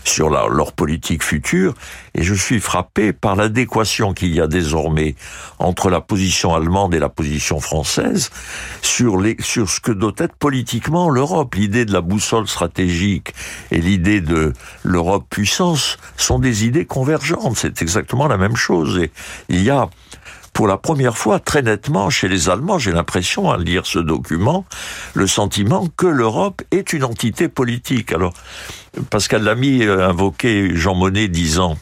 sur 0.05 0.31
leur 0.31 0.73
politique 0.73 1.23
future, 1.23 1.75
et 2.15 2.23
je 2.23 2.35
suis 2.35 2.61
frappé 2.61 3.13
par 3.13 3.37
l'adéquation 3.37 4.13
qu'il 4.13 4.35
y 4.35 4.41
a 4.41 4.47
désormais 4.47 5.15
entre 5.59 5.91
la 5.91 6.01
position 6.01 6.55
allemande 6.55 6.95
et 6.95 6.99
la 6.99 7.09
position 7.09 7.61
française 7.61 8.31
sur, 8.83 9.23
sur 9.39 9.71
ce 9.71 9.81
que 9.81 9.93
doit 9.93 10.13
être 10.19 10.35
politiquement 10.35 11.09
l'Europe. 11.09 11.55
L'idée 11.55 11.85
de 11.85 11.93
la 11.93 12.01
boussole 12.01 12.49
stratégique 12.49 13.35
et 13.71 13.81
l'idée 13.81 14.21
de 14.21 14.53
l'Europe 14.83 15.27
puissance 15.31 15.99
sont 16.17 16.39
des 16.39 16.65
idées 16.65 16.87
convergentes. 16.87 17.57
C'est 17.57 17.83
exactement 17.83 18.27
la 18.27 18.37
même 18.37 18.57
chose. 18.57 18.99
Et 18.99 19.11
il 19.49 19.63
y 19.63 19.71
a 19.71 19.89
pour 20.53 20.67
la 20.67 20.77
première 20.77 21.17
fois 21.17 21.39
très 21.39 21.63
nettement 21.63 22.11
chez 22.11 22.29
les 22.29 22.49
Allemands, 22.49 22.79
j'ai 22.79 22.93
l'impression 22.93 23.51
à 23.51 23.57
lire 23.57 23.87
ce 23.87 23.99
document, 23.99 24.65
le 25.15 25.27
sentiment 25.27 25.89
que 25.97 26.07
l'Europe 26.07 26.63
est 26.71 26.93
une 26.93 27.05
entité 27.05 27.49
politique. 27.49 28.13
Alors, 28.13 28.35
Pascal 29.11 29.43
Lamy 29.43 29.85
invoqué 29.85 30.75
Jean 30.75 30.95
Monnet 30.95 31.29
disant 31.29 31.77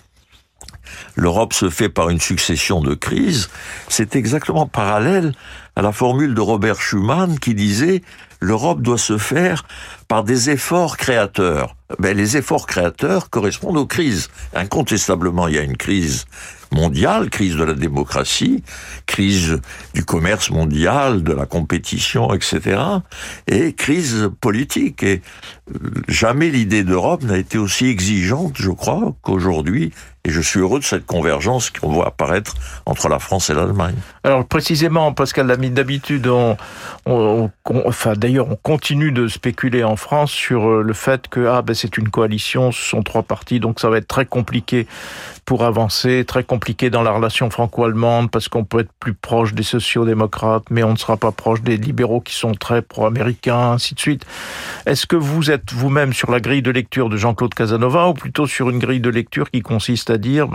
l'Europe 1.16 1.52
se 1.52 1.68
fait 1.68 1.88
par 1.88 2.10
une 2.10 2.20
succession 2.20 2.80
de 2.80 2.94
crises, 2.94 3.50
c'est 3.88 4.16
exactement 4.16 4.66
parallèle 4.66 5.32
à 5.76 5.82
la 5.82 5.92
formule 5.92 6.34
de 6.34 6.40
Robert 6.40 6.80
Schuman 6.80 7.38
qui 7.38 7.54
disait 7.54 8.02
l'Europe 8.40 8.82
doit 8.82 8.98
se 8.98 9.18
faire 9.18 9.64
par 10.06 10.24
des 10.24 10.50
efforts 10.50 10.96
créateurs. 10.96 11.74
Les 11.98 12.36
efforts 12.36 12.66
créateurs 12.66 13.30
correspondent 13.30 13.76
aux 13.76 13.86
crises. 13.86 14.28
Incontestablement, 14.54 15.48
il 15.48 15.54
y 15.54 15.58
a 15.58 15.62
une 15.62 15.76
crise 15.76 16.26
mondiale, 16.72 17.30
crise 17.30 17.56
de 17.56 17.64
la 17.64 17.74
démocratie, 17.74 18.62
crise 19.06 19.60
du 19.94 20.04
commerce 20.04 20.50
mondial, 20.50 21.22
de 21.22 21.32
la 21.32 21.46
compétition, 21.46 22.32
etc., 22.34 22.80
et 23.46 23.72
crise 23.72 24.30
politique. 24.40 25.02
Et 25.02 25.22
euh, 25.70 25.78
jamais 26.08 26.50
l'idée 26.50 26.84
d'Europe 26.84 27.22
n'a 27.22 27.38
été 27.38 27.58
aussi 27.58 27.86
exigeante, 27.86 28.54
je 28.56 28.70
crois, 28.70 29.14
qu'aujourd'hui. 29.22 29.92
Et 30.24 30.30
je 30.30 30.40
suis 30.40 30.60
heureux 30.60 30.80
de 30.80 30.84
cette 30.84 31.06
convergence 31.06 31.70
qu'on 31.70 31.90
voit 31.90 32.08
apparaître 32.08 32.54
entre 32.84 33.08
la 33.08 33.18
France 33.18 33.48
et 33.48 33.54
l'Allemagne. 33.54 33.94
Alors 34.24 34.44
précisément, 34.44 35.12
Pascal 35.14 35.46
Lamy, 35.46 35.70
d'habitude, 35.70 36.26
on, 36.26 36.56
on, 37.06 37.50
enfin 37.86 38.12
d'ailleurs, 38.14 38.48
on 38.50 38.56
continue 38.56 39.12
de 39.12 39.28
spéculer 39.28 39.84
en 39.84 39.96
France 39.96 40.30
sur 40.30 40.68
euh, 40.68 40.82
le 40.82 40.92
fait 40.92 41.28
que 41.28 41.46
ah 41.46 41.62
ben 41.62 41.72
c'est 41.72 41.96
une 41.96 42.10
coalition, 42.10 42.72
ce 42.72 42.82
sont 42.82 43.02
trois 43.02 43.22
partis, 43.22 43.58
donc 43.60 43.80
ça 43.80 43.88
va 43.88 43.98
être 43.98 44.08
très 44.08 44.26
compliqué 44.26 44.86
pour 45.48 45.64
avancer, 45.64 46.26
très 46.26 46.44
compliqué 46.44 46.90
dans 46.90 47.00
la 47.00 47.10
relation 47.10 47.48
franco-allemande 47.48 48.30
parce 48.30 48.48
qu'on 48.48 48.64
peut 48.64 48.80
être 48.80 48.92
plus 49.00 49.14
proche 49.14 49.54
des 49.54 49.62
sociaux-démocrates, 49.62 50.64
mais 50.68 50.82
on 50.82 50.92
ne 50.92 50.98
sera 50.98 51.16
pas 51.16 51.32
proche 51.32 51.62
des 51.62 51.78
libéraux 51.78 52.20
qui 52.20 52.34
sont 52.34 52.52
très 52.52 52.82
pro-américains, 52.82 53.70
ainsi 53.72 53.94
de 53.94 53.98
suite. 53.98 54.26
Est-ce 54.84 55.06
que 55.06 55.16
vous 55.16 55.50
êtes 55.50 55.72
vous-même 55.72 56.12
sur 56.12 56.30
la 56.30 56.40
grille 56.40 56.60
de 56.60 56.70
lecture 56.70 57.08
de 57.08 57.16
Jean-Claude 57.16 57.54
Casanova 57.54 58.10
ou 58.10 58.12
plutôt 58.12 58.46
sur 58.46 58.68
une 58.68 58.78
grille 58.78 59.00
de 59.00 59.08
lecture 59.08 59.50
qui 59.50 59.62
consiste 59.62 60.10
à 60.10 60.18
dire 60.18 60.48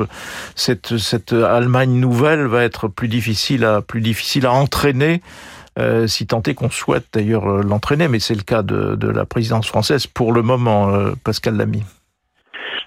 cette 0.56 1.00
cette 1.00 1.34
Allemagne 1.34 1.94
nouvelle 1.94 2.46
va 2.46 2.64
être 2.64 2.88
plus 2.88 3.08
difficile 3.08 3.66
à 3.66 3.82
plus 3.82 4.02
difficile 4.02 4.46
à 4.46 4.52
entraîner 4.52 5.24
euh, 5.80 6.06
si 6.06 6.28
tant 6.28 6.44
est 6.44 6.54
qu'on 6.54 6.70
souhaite 6.70 7.06
d'ailleurs 7.14 7.50
euh, 7.50 7.64
l'entraîner, 7.64 8.08
mais 8.08 8.20
c'est 8.20 8.36
le 8.36 8.44
cas 8.44 8.62
de, 8.62 8.94
de, 8.96 9.08
la 9.08 9.26
présidence 9.26 9.66
française 9.66 10.06
pour 10.06 10.34
le 10.34 10.44
moment, 10.44 10.94
euh, 10.94 11.14
Pascal 11.24 11.58
Lamy. 11.58 11.82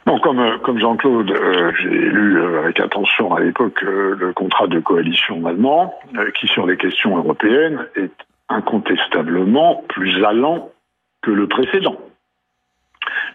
Non, 0.06 0.20
comme, 0.20 0.38
euh, 0.38 0.58
comme 0.58 0.78
Jean-Claude, 0.78 1.32
euh, 1.32 1.72
j'ai 1.82 1.88
lu 1.88 2.38
euh, 2.38 2.62
avec 2.62 2.78
attention 2.78 3.34
à 3.34 3.40
l'époque 3.40 3.82
le 3.82 4.32
contrat 4.32 4.68
de 4.68 4.78
coalition 4.78 5.44
allemand, 5.46 5.94
qui 6.38 6.46
sur 6.46 6.64
les 6.66 6.76
questions 6.76 7.16
européennes 7.16 7.86
est 7.96 8.12
incontestablement 8.48 9.82
plus 9.88 10.25
allant 10.25 10.70
que 11.22 11.32
le 11.32 11.48
précédent. 11.48 11.96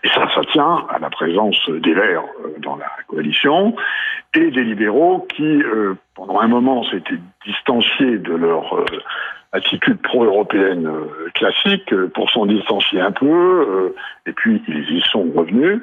Et 0.03 0.09
ça, 0.09 0.29
ça 0.33 0.41
tient 0.45 0.85
à 0.89 0.99
la 0.99 1.09
présence 1.09 1.69
des 1.69 1.93
Verts 1.93 2.23
dans 2.59 2.77
la 2.77 2.89
coalition 3.07 3.75
et 4.33 4.49
des 4.49 4.63
libéraux 4.63 5.27
qui, 5.35 5.61
pendant 6.15 6.39
un 6.39 6.47
moment, 6.47 6.83
s'étaient 6.85 7.19
distanciés 7.45 8.17
de 8.17 8.33
leur 8.33 8.85
attitude 9.53 10.01
pro-européenne 10.01 10.89
classique 11.35 11.93
pour 12.13 12.29
s'en 12.29 12.45
distancier 12.45 13.01
un 13.01 13.11
peu, 13.11 13.93
et 14.25 14.31
puis 14.31 14.61
ils 14.67 14.97
y 14.97 15.01
sont 15.01 15.29
revenus 15.35 15.81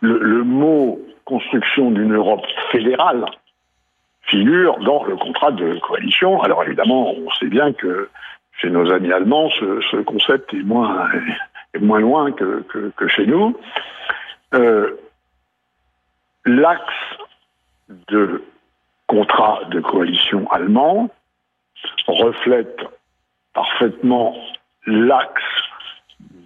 le, 0.00 0.42
mot 0.42 1.00
construction 1.24 1.90
d'une 1.90 2.14
Europe 2.14 2.44
fédérale 2.70 3.24
figure 4.22 4.78
dans 4.78 5.04
le 5.04 5.16
contrat 5.16 5.52
de 5.52 5.78
coalition. 5.80 6.42
Alors 6.42 6.64
évidemment, 6.64 7.14
on 7.14 7.30
sait 7.32 7.46
bien 7.46 7.72
que 7.72 8.08
chez 8.60 8.70
nos 8.70 8.90
amis 8.90 9.12
allemands, 9.12 9.50
ce, 9.50 10.02
concept 10.02 10.52
est 10.54 10.62
moins, 10.62 11.08
moins 11.80 12.00
loin 12.00 12.32
que, 12.32 12.64
chez 13.08 13.26
nous. 13.26 13.56
Euh, 14.54 14.96
l'axe 16.46 17.18
de 18.08 18.42
contrat 19.06 19.60
de 19.70 19.80
coalition 19.80 20.50
allemand 20.50 21.10
reflète 22.06 22.80
parfaitement 23.54 24.36
l'axe 24.86 25.42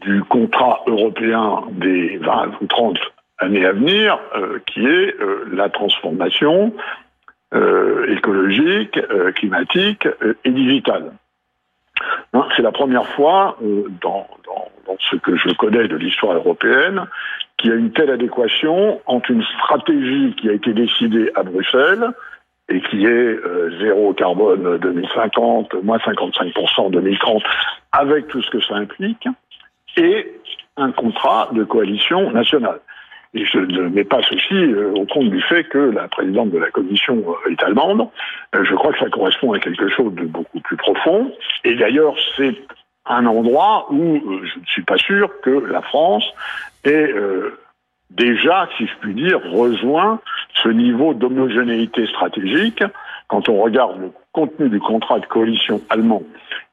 du 0.00 0.22
contrat 0.24 0.82
européen 0.86 1.62
des 1.72 2.18
20 2.18 2.52
ou 2.60 2.66
30 2.66 2.98
année 3.38 3.64
à 3.64 3.72
venir, 3.72 4.18
euh, 4.34 4.58
qui 4.66 4.84
est 4.84 5.20
euh, 5.20 5.48
la 5.52 5.68
transformation 5.68 6.72
euh, 7.54 8.14
écologique, 8.14 9.00
climatique 9.36 10.06
et 10.44 10.50
digitale. 10.50 11.12
Hein, 12.32 12.46
c'est 12.54 12.62
la 12.62 12.72
première 12.72 13.06
fois 13.06 13.56
dans, 14.02 14.28
dans, 14.46 14.96
ce 15.10 15.16
que 15.16 15.36
je 15.36 15.50
connais 15.54 15.86
de 15.86 15.96
l'histoire 15.96 16.34
européenne 16.34 17.06
qu'il 17.56 17.70
y 17.70 17.72
a 17.72 17.76
une 17.76 17.92
telle 17.92 18.10
adéquation 18.10 19.00
entre 19.06 19.30
une 19.30 19.44
stratégie 19.44 20.34
qui 20.36 20.48
a 20.48 20.52
été 20.52 20.72
décidée 20.72 21.30
à 21.34 21.42
Bruxelles 21.42 22.08
et 22.68 22.80
qui 22.82 23.06
est 23.06 23.38
zéro 23.80 24.12
carbone 24.12 24.78
2050, 24.78 25.74
moins 25.82 25.98
55% 25.98 26.90
2030, 26.90 27.42
avec 27.92 28.28
tout 28.28 28.42
ce 28.42 28.50
que 28.50 28.60
ça 28.60 28.74
implique, 28.74 29.26
et 29.96 30.38
un 30.76 30.92
contrat 30.92 31.48
de 31.52 31.64
coalition 31.64 32.30
nationale. 32.30 32.80
Et 33.34 33.44
je 33.44 33.58
ne 33.58 33.88
mets 33.88 34.04
pas 34.04 34.22
ceci 34.22 34.54
euh, 34.54 34.92
au 34.94 35.04
compte 35.04 35.28
du 35.28 35.42
fait 35.42 35.64
que 35.64 35.78
la 35.78 36.08
présidente 36.08 36.50
de 36.50 36.58
la 36.58 36.70
commission 36.70 37.22
euh, 37.28 37.50
est 37.50 37.62
allemande. 37.62 38.08
Euh, 38.54 38.64
je 38.64 38.74
crois 38.74 38.92
que 38.92 38.98
ça 39.00 39.10
correspond 39.10 39.52
à 39.52 39.58
quelque 39.58 39.88
chose 39.90 40.14
de 40.14 40.24
beaucoup 40.24 40.60
plus 40.60 40.76
profond. 40.76 41.30
Et 41.64 41.74
d'ailleurs, 41.74 42.14
c'est 42.36 42.54
un 43.04 43.26
endroit 43.26 43.86
où 43.90 44.20
je 44.44 44.58
ne 44.58 44.64
suis 44.64 44.82
pas 44.82 44.96
sûr 44.96 45.30
que 45.42 45.50
la 45.50 45.82
France 45.82 46.24
ait 46.84 47.12
déjà, 48.10 48.68
si 48.76 48.86
je 48.86 48.92
puis 49.00 49.14
dire, 49.14 49.40
rejoint 49.52 50.20
ce 50.62 50.68
niveau 50.68 51.14
d'homogénéité 51.14 52.06
stratégique. 52.06 52.82
Quand 53.28 53.48
on 53.48 53.60
regarde 53.60 54.00
le 54.00 54.10
contenu 54.32 54.68
du 54.70 54.80
contrat 54.80 55.20
de 55.20 55.26
coalition 55.26 55.80
allemand 55.90 56.22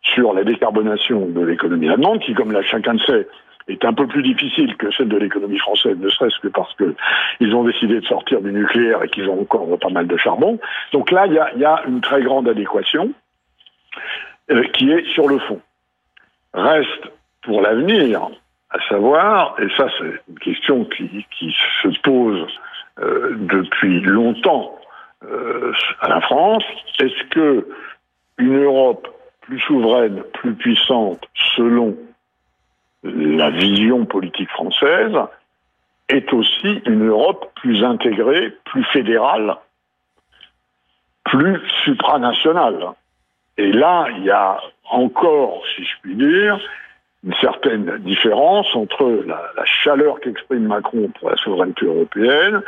sur 0.02 0.34
la 0.34 0.44
décarbonation 0.44 1.26
de 1.28 1.42
l'économie 1.42 1.90
allemande, 1.90 2.20
qui, 2.20 2.34
comme 2.34 2.52
là, 2.52 2.62
chacun 2.62 2.94
le 2.94 3.00
sait, 3.00 3.28
est 3.68 3.84
un 3.84 3.94
peu 3.94 4.08
plus 4.08 4.22
difficile 4.22 4.76
que 4.78 4.92
celle 4.92 5.10
de 5.10 5.18
l'économie 5.18 5.58
française, 5.58 5.98
ne 5.98 6.10
serait-ce 6.10 6.40
que 6.40 6.48
parce 6.50 6.74
qu'ils 6.76 7.56
ont 7.56 7.64
décidé 7.64 8.00
de 8.00 8.06
sortir 8.06 8.42
du 8.42 8.52
nucléaire 8.52 9.04
et 9.04 9.10
qu'ils 9.10 9.28
ont 9.28 9.42
encore 9.42 9.68
pas 9.80 9.90
mal 9.90 10.08
de 10.08 10.18
charbon. 10.18 10.60
Donc 10.94 11.12
là, 11.12 11.26
il 11.26 11.34
y 11.34 11.66
a, 11.66 11.84
une 11.88 12.02
très 12.02 12.22
grande 12.22 12.48
adéquation 12.48 13.12
euh, 14.52 14.64
qui 14.74 14.92
est 14.92 15.06
sur 15.14 15.28
le 15.28 15.40
fond. 15.40 15.60
Reste 16.54 17.12
pour 17.42 17.62
l'avenir 17.62 18.30
à 18.76 18.90
savoir, 18.90 19.56
et 19.60 19.70
ça 19.78 19.88
c'est 19.98 20.22
une 20.30 20.40
question 20.40 20.86
qui, 20.86 21.26
se 21.82 22.00
pose 22.02 22.46
euh, 23.00 23.36
depuis 23.40 24.02
longtemps 24.02 24.78
euh, 25.24 25.72
à 26.02 26.10
la 26.10 26.22
France, 26.22 26.64
est-ce 27.00 27.24
que 27.30 27.68
une 28.38 28.64
Europe 28.64 29.08
plus 29.42 29.60
souveraine, 29.62 30.24
plus 30.34 30.56
puissante, 30.56 31.26
selon 31.56 31.96
la 33.04 33.50
vision 33.52 34.06
politique 34.06 34.50
française 34.50 35.16
est 36.10 36.34
aussi 36.34 36.82
une 36.86 37.08
Europe 37.08 37.52
plus 37.56 37.84
intégrée, 37.84 38.54
plus 38.66 38.84
fédérale, 38.86 39.56
plus 41.24 41.62
supranationale? 41.84 42.90
Et 43.58 43.72
là, 43.72 44.08
il 44.18 44.26
y 44.26 44.32
a 44.32 44.60
encore, 44.90 45.62
si 45.76 45.86
je 45.86 45.94
puis 46.02 46.16
dire, 46.16 46.60
une 47.26 47.34
certaine 47.42 47.98
différence 48.00 48.76
entre 48.76 49.24
la, 49.26 49.66
chaleur 49.66 50.20
qu'exprime 50.20 50.68
Macron 50.68 51.10
pour 51.20 51.30
la 51.32 51.38
souveraineté 51.38 51.86
européenne 51.86 52.62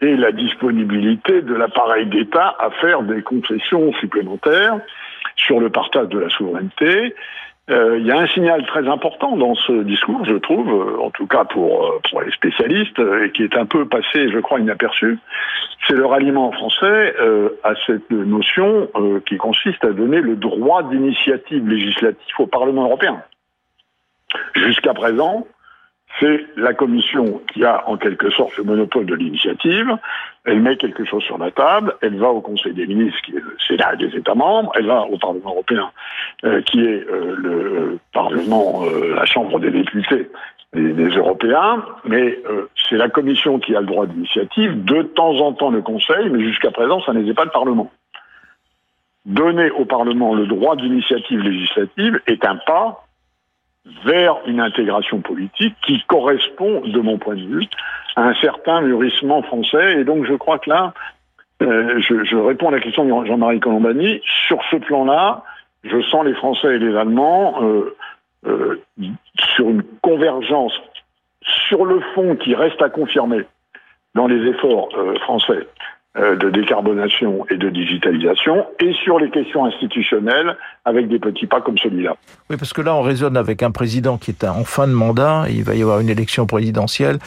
et 0.00 0.16
la 0.16 0.32
disponibilité 0.32 1.42
de 1.42 1.54
l'appareil 1.54 2.06
d'État 2.06 2.56
à 2.58 2.70
faire 2.70 3.02
des 3.02 3.22
concessions 3.22 3.92
supplémentaires 3.94 4.80
sur 5.36 5.60
le 5.60 5.70
partage 5.70 6.08
de 6.08 6.18
la 6.18 6.28
souveraineté 6.30 7.14
euh, 7.70 7.96
il 7.98 8.06
y 8.06 8.10
a 8.10 8.18
un 8.18 8.26
signal 8.26 8.66
très 8.66 8.88
important 8.88 9.36
dans 9.36 9.54
ce 9.54 9.84
discours, 9.84 10.24
je 10.24 10.34
trouve, 10.34 10.68
euh, 10.68 11.00
en 11.00 11.10
tout 11.10 11.28
cas 11.28 11.44
pour, 11.44 11.86
euh, 11.86 12.24
les 12.24 12.32
spécialistes, 12.32 12.98
et 12.98 13.30
qui 13.30 13.44
est 13.44 13.56
un 13.56 13.66
peu 13.66 13.86
passé, 13.86 14.30
je 14.30 14.38
crois, 14.40 14.58
inaperçu. 14.58 15.18
C'est 15.86 15.94
le 15.94 16.04
ralliement 16.04 16.50
français 16.52 17.14
à 17.64 17.72
cette 17.86 18.08
notion 18.10 18.88
qui 19.26 19.36
consiste 19.36 19.84
à 19.84 19.90
donner 19.90 20.20
le 20.20 20.36
droit 20.36 20.84
d'initiative 20.84 21.68
législative 21.68 22.34
au 22.38 22.46
Parlement 22.46 22.84
européen. 22.84 23.20
Jusqu'à 24.54 24.94
présent, 24.94 25.46
c'est 26.20 26.44
la 26.56 26.74
Commission 26.74 27.40
qui 27.52 27.64
a 27.64 27.88
en 27.88 27.96
quelque 27.96 28.30
sorte 28.30 28.56
le 28.56 28.64
monopole 28.64 29.06
de 29.06 29.14
l'initiative. 29.14 29.96
Elle 30.44 30.60
met 30.60 30.76
quelque 30.76 31.04
chose 31.04 31.22
sur 31.22 31.38
la 31.38 31.50
table, 31.50 31.94
elle 32.02 32.18
va 32.18 32.28
au 32.28 32.40
Conseil 32.40 32.74
des 32.74 32.86
ministres, 32.86 33.18
qui 33.22 33.32
est 33.32 33.40
le 33.40 33.96
des 33.96 34.16
États 34.16 34.34
membres, 34.34 34.72
elle 34.74 34.86
va 34.86 35.02
au 35.02 35.16
Parlement 35.18 35.50
européen, 35.50 35.90
euh, 36.44 36.60
qui 36.62 36.80
est 36.80 37.08
euh, 37.08 37.34
le 37.36 37.98
Parlement, 38.12 38.82
euh, 38.84 39.14
la 39.14 39.24
Chambre 39.24 39.58
des 39.60 39.70
députés 39.70 40.28
des, 40.74 41.08
Européens, 41.08 41.84
mais 42.06 42.38
c'est 42.88 42.96
la 42.96 43.10
Commission 43.10 43.58
qui 43.58 43.76
a 43.76 43.80
le 43.80 43.86
droit 43.86 44.06
d'initiative, 44.06 44.84
de 44.84 45.02
temps 45.02 45.36
en 45.40 45.52
temps 45.52 45.70
le 45.70 45.82
Conseil, 45.82 46.30
mais 46.30 46.42
jusqu'à 46.42 46.70
présent, 46.70 47.02
ça 47.02 47.12
n'était 47.12 47.34
pas 47.34 47.44
le 47.44 47.50
Parlement. 47.50 47.90
Donner 49.26 49.70
au 49.72 49.84
Parlement 49.84 50.34
le 50.34 50.46
droit 50.46 50.76
d'initiative 50.76 51.40
législative 51.40 52.20
est 52.26 52.44
un 52.46 52.56
pas 52.56 53.01
vers 54.04 54.36
une 54.46 54.60
intégration 54.60 55.20
politique 55.20 55.74
qui 55.84 56.02
correspond, 56.06 56.82
de 56.82 57.00
mon 57.00 57.18
point 57.18 57.34
de 57.34 57.42
vue, 57.42 57.66
à 58.16 58.28
un 58.28 58.34
certain 58.34 58.80
mûrissement 58.80 59.42
français. 59.42 60.00
Et 60.00 60.04
donc 60.04 60.24
je 60.24 60.34
crois 60.34 60.58
que 60.58 60.70
là, 60.70 60.92
euh, 61.62 62.00
je, 62.00 62.36
réponds 62.36 62.68
à 62.68 62.72
la 62.72 62.80
question 62.80 63.04
de 63.04 63.26
Jean-Marie 63.26 63.60
Colombani. 63.60 64.20
Sur 64.48 64.58
ce 64.70 64.76
plan-là, 64.76 65.42
je 65.84 66.00
sens 66.02 66.24
les 66.24 66.34
Français 66.34 66.76
et 66.76 66.78
les 66.78 66.96
Allemands 66.96 67.62
euh, 67.62 67.96
euh, 68.46 68.80
sur 69.54 69.68
une 69.68 69.82
convergence 70.00 70.72
sur 71.68 71.84
le 71.84 72.00
fond 72.14 72.36
qui 72.36 72.54
reste 72.54 72.80
à 72.82 72.88
confirmer 72.88 73.44
dans 74.14 74.26
les 74.26 74.48
efforts 74.48 74.90
français 75.22 75.58
euh, 75.58 75.64
de 76.14 76.50
décarbonation 76.50 77.46
et 77.48 77.56
de 77.56 77.70
digitalisation, 77.70 78.66
et 78.80 78.92
sur 78.92 79.18
les 79.18 79.30
questions 79.30 79.64
institutionnelles, 79.64 80.56
avec 80.84 81.08
des 81.08 81.18
petits 81.18 81.46
pas 81.46 81.60
comme 81.60 81.78
celui-là. 81.78 82.16
Oui, 82.50 82.56
parce 82.56 82.72
que 82.72 82.82
là, 82.82 82.94
on 82.94 83.02
raisonne 83.02 83.36
avec 83.36 83.62
un 83.62 83.70
président 83.70 84.18
qui 84.18 84.30
est 84.30 84.44
en 84.44 84.64
fin 84.64 84.86
de 84.86 84.92
mandat, 84.92 85.46
il 85.48 85.64
va 85.64 85.74
y 85.74 85.82
avoir 85.82 86.00
une 86.00 86.10
élection 86.10 86.46
présidentielle, 86.46 87.18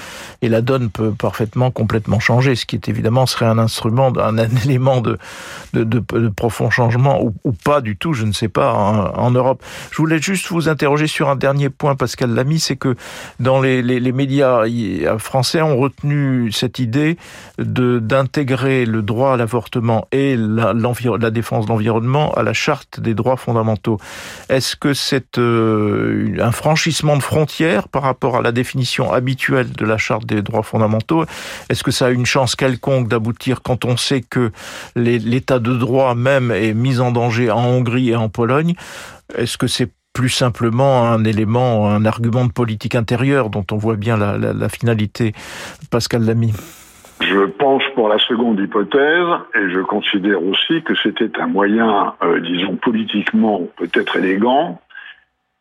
et 0.41 0.50
la 0.50 0.62
donne 0.62 0.89
peut 0.89 1.13
parfaitement, 1.17 1.71
complètement 1.71 2.19
changer, 2.19 2.56
ce 2.56 2.65
qui 2.65 2.76
est 2.76 2.89
évidemment 2.89 3.26
serait 3.26 3.45
un 3.45 3.58
instrument, 3.58 4.13
un, 4.17 4.38
élément 4.65 5.02
de, 5.02 5.17
profond 6.36 6.69
changement, 6.69 7.24
ou, 7.24 7.54
pas 7.63 7.82
du 7.82 7.98
tout, 7.98 8.13
je 8.13 8.26
ne 8.26 8.34
sais 8.34 8.50
pas, 8.50 8.74
en, 8.74 9.32
Europe. 9.32 9.63
Je 9.91 9.98
voulais 9.98 10.19
juste 10.19 10.50
vous 10.50 10.69
interroger 10.69 11.08
sur 11.08 11.30
un 11.30 11.36
dernier 11.36 11.69
point, 11.69 11.95
Pascal 11.95 12.36
Lamy, 12.36 12.60
c'est 12.60 12.76
que 12.76 12.95
dans 13.39 13.62
les, 13.62 13.82
les, 13.82 14.12
médias 14.12 14.63
français 15.17 15.62
ont 15.62 15.78
retenu 15.78 16.52
cette 16.52 16.80
idée 16.80 17.17
de 17.58 18.00
le 18.84 19.02
droit 19.02 19.36
à 19.36 19.38
l'avortement 19.38 20.08
et 20.12 20.36
la, 20.36 20.74
la 20.74 21.32
défense 21.32 21.66
de 21.66 21.70
l'environnement 21.70 22.34
à 22.34 22.44
la 22.44 22.52
charte 22.52 23.00
des 23.00 23.14
droits 23.14 23.38
fondamentaux. 23.38 23.98
Est-ce 24.50 24.76
que 24.76 24.94
c'est 24.94 25.38
euh, 25.38 26.36
un 26.42 26.52
franchissement 26.52 27.16
de 27.16 27.24
frontières 27.24 27.88
par 27.88 28.02
rapport 28.02 28.36
à 28.36 28.42
la 28.42 28.52
définition 28.52 29.14
habituelle 29.14 29.72
de 29.72 29.86
la 29.86 29.98
charte 29.98 30.26
des 30.26 30.42
droits 30.42 30.64
fondamentaux? 30.64 31.26
Est-ce 31.70 31.84
que 31.84 31.92
ça 31.92 32.08
a 32.08 32.10
une 32.10 32.26
chance 32.26 32.58
quelconque 32.58 33.08
d'aboutir 33.08 33.62
quand 33.62 33.86
on 33.86 33.96
sait 33.96 34.22
que 34.22 34.52
l'état 34.96 35.60
de 35.60 35.74
droit 35.74 36.16
même 36.16 36.52
est 36.52 36.74
mis 36.74 37.00
en 37.00 37.12
danger 37.12 37.52
en 37.52 37.64
Hongrie 37.64 38.10
et 38.10 38.16
en 38.16 38.28
Pologne? 38.28 38.74
Est-ce 39.38 39.58
que 39.58 39.68
c'est 39.68 39.92
plus 40.14 40.30
simplement 40.30 41.12
un 41.12 41.24
élément, 41.26 41.90
un 41.90 42.06
argument 42.06 42.46
de 42.46 42.52
politique 42.52 42.96
intérieure 42.96 43.50
dont 43.50 43.66
on 43.72 43.78
voit 43.78 43.98
bien 43.98 44.18
la, 44.18 44.38
la 44.38 44.70
finalité? 44.70 45.34
Pascal 45.90 46.26
Lamy. 46.26 46.54
Je 47.21 47.45
pense 47.45 47.84
pour 47.95 48.10
la 48.10 48.19
seconde 48.19 48.60
hypothèse, 48.60 49.28
et 49.56 49.69
je 49.69 49.80
considère 49.80 50.43
aussi 50.43 50.82
que 50.84 50.93
c'était 50.95 51.39
un 51.39 51.47
moyen, 51.47 52.13
euh, 52.21 52.41
disons, 52.41 52.75
politiquement 52.75 53.62
peut-être 53.78 54.17
élégant, 54.17 54.82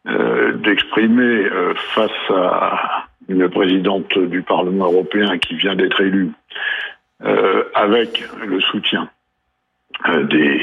euh, 0.09 0.53
d'exprimer 0.55 1.23
euh, 1.23 1.75
face 1.95 2.11
à 2.31 3.07
une 3.29 3.49
présidente 3.49 4.19
du 4.19 4.43
Parlement 4.43 4.87
européen 4.87 5.39
qui 5.39 5.55
vient 5.55 5.77
d'être 5.77 6.01
élue, 6.01 6.33
avec 7.75 8.23
le 8.45 8.61
soutien 8.61 9.09
des 10.25 10.61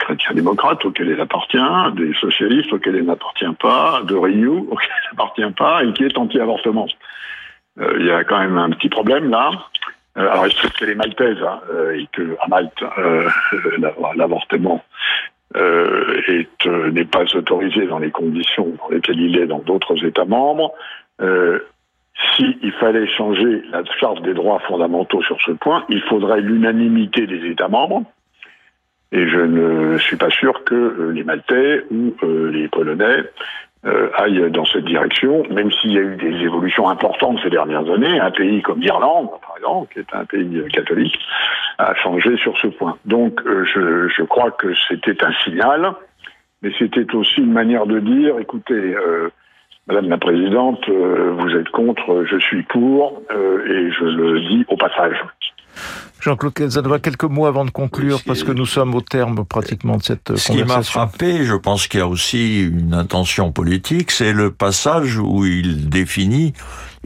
chrétiens 0.00 0.34
démocrates 0.34 0.84
auxquels 0.84 1.12
elle 1.12 1.20
appartient, 1.20 1.56
des 1.94 2.12
socialistes 2.14 2.70
auxquels 2.74 2.96
elle 2.96 3.06
n'appartient 3.06 3.54
pas, 3.58 4.02
de 4.02 4.14
Renew 4.14 4.68
auxquels 4.70 4.90
elle 4.90 5.16
n'appartient 5.16 5.54
pas, 5.56 5.82
et 5.82 5.92
qui 5.94 6.04
est 6.04 6.18
anti-avortement. 6.18 6.88
Il 7.80 8.04
y 8.04 8.10
a 8.10 8.22
quand 8.24 8.38
même 8.38 8.58
un 8.58 8.68
petit 8.70 8.90
problème 8.90 9.30
là. 9.30 9.50
Euh, 10.16 10.30
alors, 10.30 10.46
il 10.46 10.52
se 10.52 10.58
trouve 10.58 10.72
qu'elle 10.72 10.90
est 10.90 10.94
maltaise 10.94 11.38
hein, 11.42 11.60
euh, 11.72 11.98
et 11.98 12.08
que 12.12 12.36
à 12.40 12.48
Malte, 12.48 12.82
euh, 12.98 13.28
l'avortement 14.16 14.84
n'est 15.54 17.04
pas 17.04 17.24
autorisé 17.34 17.86
dans 17.86 17.98
les 17.98 18.10
conditions 18.10 18.74
dans 18.78 18.88
lesquelles 18.88 19.20
il 19.20 19.38
est 19.38 19.46
dans 19.46 19.60
d'autres 19.60 20.04
États 20.04 20.24
membres. 20.24 20.72
S'il 22.36 22.72
fallait 22.80 23.06
changer 23.06 23.62
la 23.70 23.84
charte 24.00 24.22
des 24.22 24.34
droits 24.34 24.60
fondamentaux 24.60 25.22
sur 25.22 25.40
ce 25.42 25.52
point, 25.52 25.84
il 25.88 26.00
faudrait 26.02 26.40
l'unanimité 26.40 27.26
des 27.26 27.48
États 27.48 27.68
membres. 27.68 28.02
Et 29.12 29.28
je 29.28 29.38
ne 29.38 29.98
suis 29.98 30.16
pas 30.16 30.30
sûr 30.30 30.64
que 30.64 31.10
les 31.14 31.22
Maltais 31.22 31.84
ou 31.90 32.14
les 32.24 32.66
Polonais 32.68 33.24
euh, 33.86 34.08
aille 34.14 34.50
dans 34.50 34.64
cette 34.64 34.84
direction, 34.84 35.42
même 35.50 35.70
s'il 35.70 35.92
y 35.92 35.98
a 35.98 36.00
eu 36.00 36.16
des 36.16 36.42
évolutions 36.42 36.88
importantes 36.88 37.38
ces 37.42 37.50
dernières 37.50 37.88
années. 37.90 38.18
Un 38.18 38.30
pays 38.30 38.62
comme 38.62 38.80
l'Irlande, 38.80 39.28
par 39.42 39.56
exemple, 39.58 39.92
qui 39.92 39.98
est 39.98 40.14
un 40.14 40.24
pays 40.24 40.64
catholique, 40.72 41.18
a 41.78 41.94
changé 41.94 42.36
sur 42.38 42.56
ce 42.58 42.68
point. 42.68 42.96
Donc 43.04 43.40
euh, 43.44 43.64
je, 43.64 44.08
je, 44.08 44.22
crois 44.22 44.50
que 44.52 44.68
c'était 44.88 45.22
un 45.22 45.32
signal, 45.44 45.92
mais 46.62 46.72
c'était 46.78 47.14
aussi 47.14 47.40
une 47.40 47.52
manière 47.52 47.86
de 47.86 48.00
dire, 48.00 48.38
écoutez, 48.38 48.72
euh, 48.72 49.28
Madame 49.86 50.08
la 50.08 50.18
Présidente, 50.18 50.88
euh, 50.88 51.34
vous 51.36 51.54
êtes 51.54 51.68
contre, 51.68 52.24
je 52.24 52.38
suis 52.38 52.62
pour, 52.62 53.20
et 53.30 53.90
je 53.90 54.04
le 54.04 54.40
dis 54.40 54.64
au 54.68 54.76
passage. 54.76 55.22
Jean-Claude 56.20 56.54
Casanova, 56.54 56.98
quelques 57.00 57.24
mots 57.24 57.44
avant 57.44 57.66
de 57.66 57.70
conclure, 57.70 58.22
parce 58.24 58.44
que 58.44 58.52
nous 58.52 58.64
sommes 58.64 58.94
au 58.94 59.02
terme 59.02 59.44
pratiquement 59.44 59.98
de 59.98 60.02
cette 60.02 60.28
conversation. 60.28 60.54
Ce 60.54 60.58
qui 60.62 60.64
m'a 60.64 60.82
frappé, 60.82 61.44
je 61.44 61.54
pense 61.54 61.86
qu'il 61.86 62.00
y 62.00 62.02
a 62.02 62.08
aussi 62.08 62.62
une 62.62 62.94
intention 62.94 63.52
politique, 63.52 64.10
c'est 64.10 64.32
le 64.32 64.50
passage 64.50 65.18
où 65.18 65.44
il 65.44 65.90
définit 65.90 66.54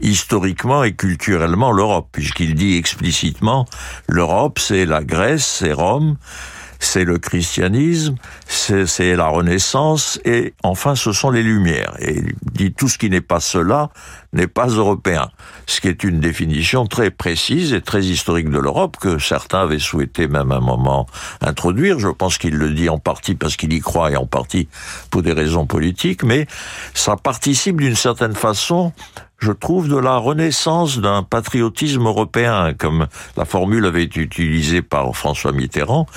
historiquement 0.01 0.85
et 0.85 0.93
culturellement 0.93 1.71
l'Europe, 1.71 2.07
puisqu'il 2.13 2.55
dit 2.55 2.77
explicitement 2.77 3.65
l'Europe, 4.07 4.59
c'est 4.59 4.85
la 4.85 5.03
Grèce, 5.03 5.45
c'est 5.45 5.73
Rome, 5.73 6.15
c'est 6.79 7.03
le 7.03 7.17
christianisme, 7.17 8.15
c'est 8.47 9.15
la 9.15 9.27
Renaissance, 9.27 10.19
et 10.23 10.53
enfin 10.63 10.95
ce 10.95 11.11
sont 11.11 11.29
les 11.29 11.43
Lumières. 11.43 11.93
Et 11.99 12.17
il 12.17 12.33
dit 12.53 12.73
tout 12.73 12.87
ce 12.87 12.97
qui 12.97 13.09
n'est 13.09 13.21
pas 13.21 13.41
cela 13.41 13.89
n'est 14.31 14.47
pas 14.47 14.67
européen. 14.67 15.29
Ce 15.65 15.81
qui 15.81 15.87
est 15.87 16.03
une 16.03 16.19
définition 16.19 16.85
très 16.85 17.11
précise 17.11 17.73
et 17.73 17.81
très 17.81 18.03
historique 18.03 18.49
de 18.49 18.59
l'Europe 18.59 18.97
que 18.97 19.19
certains 19.19 19.61
avaient 19.61 19.79
souhaité 19.79 20.27
même 20.27 20.51
un 20.51 20.59
moment 20.59 21.07
introduire. 21.41 21.99
Je 21.99 22.07
pense 22.07 22.37
qu'il 22.37 22.55
le 22.55 22.69
dit 22.71 22.89
en 22.89 22.99
partie 22.99 23.35
parce 23.35 23.55
qu'il 23.55 23.73
y 23.73 23.79
croit 23.79 24.11
et 24.11 24.15
en 24.15 24.25
partie 24.25 24.67
pour 25.09 25.21
des 25.21 25.33
raisons 25.33 25.65
politiques, 25.65 26.23
mais 26.23 26.47
ça 26.93 27.17
participe 27.17 27.81
d'une 27.81 27.95
certaine 27.95 28.35
façon 28.35 28.93
je 29.39 29.51
trouve, 29.51 29.87
de 29.87 29.97
la 29.97 30.17
renaissance 30.17 30.99
d'un 30.99 31.23
patriotisme 31.23 32.05
européen, 32.05 32.73
comme 32.77 33.07
la 33.37 33.45
formule 33.45 33.85
avait 33.85 34.03
été 34.03 34.19
utilisée 34.19 34.81
par 34.81 35.15
François 35.15 35.51
Mitterrand, 35.51 36.07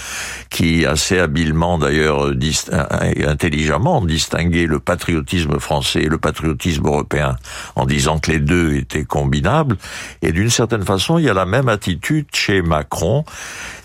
qui 0.51 0.85
assez 0.85 1.19
habilement 1.19 1.79
d'ailleurs, 1.79 2.33
intelligemment 3.27 4.05
distinguait 4.05 4.67
le 4.67 4.81
patriotisme 4.81 5.59
français 5.61 6.03
et 6.03 6.09
le 6.09 6.19
patriotisme 6.19 6.87
européen, 6.87 7.37
en 7.77 7.87
disant 7.87 8.19
que 8.19 8.33
les 8.33 8.41
deux 8.41 8.75
étaient 8.75 9.05
combinables. 9.05 9.77
Et 10.23 10.33
d'une 10.33 10.51
certaine 10.51 10.85
façon, 10.85 11.19
il 11.19 11.25
y 11.25 11.31
a 11.31 11.35
la 11.35 11.47
même 11.47 11.69
attitude 11.69 12.27
chez 12.33 12.61
Macron, 12.61 13.25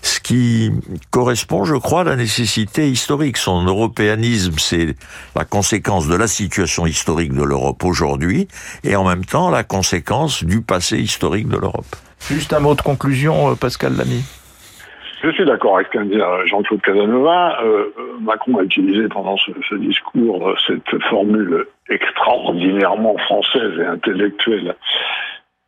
ce 0.02 0.20
qui 0.20 0.72
correspond, 1.10 1.64
je 1.64 1.76
crois, 1.76 2.00
à 2.00 2.04
la 2.04 2.16
nécessité 2.16 2.90
historique. 2.90 3.36
Son 3.36 3.64
européanisme, 3.64 4.54
c'est 4.58 4.96
la 5.36 5.44
conséquence 5.44 6.08
de 6.08 6.16
la 6.16 6.26
situation 6.26 6.86
historique 6.86 7.32
de 7.32 7.42
l'Europe 7.42 7.84
aujourd'hui, 7.84 8.48
et 8.84 8.96
en 8.96 9.04
même 9.04 9.24
la 9.36 9.62
conséquence 9.62 10.42
du 10.42 10.62
passé 10.62 10.98
historique 10.98 11.48
de 11.48 11.58
l'Europe. 11.58 11.96
Juste 12.30 12.52
un 12.52 12.60
mot 12.60 12.74
de 12.74 12.80
conclusion, 12.80 13.50
euh, 13.50 13.54
Pascal 13.54 13.92
Lamy. 13.96 14.24
Je 15.22 15.30
suis 15.30 15.44
d'accord 15.44 15.76
avec 15.76 15.88
ce 15.88 15.98
qu'a 15.98 16.04
dit 16.04 16.18
Jean-Claude 16.46 16.80
Casanova. 16.80 17.58
Euh, 17.62 17.92
Macron 18.20 18.58
a 18.58 18.62
utilisé 18.62 19.08
pendant 19.08 19.36
ce, 19.36 19.74
discours 19.74 20.54
cette 20.66 21.02
formule 21.10 21.66
extraordinairement 21.90 23.16
française 23.18 23.72
et 23.78 23.84
intellectuelle 23.84 24.76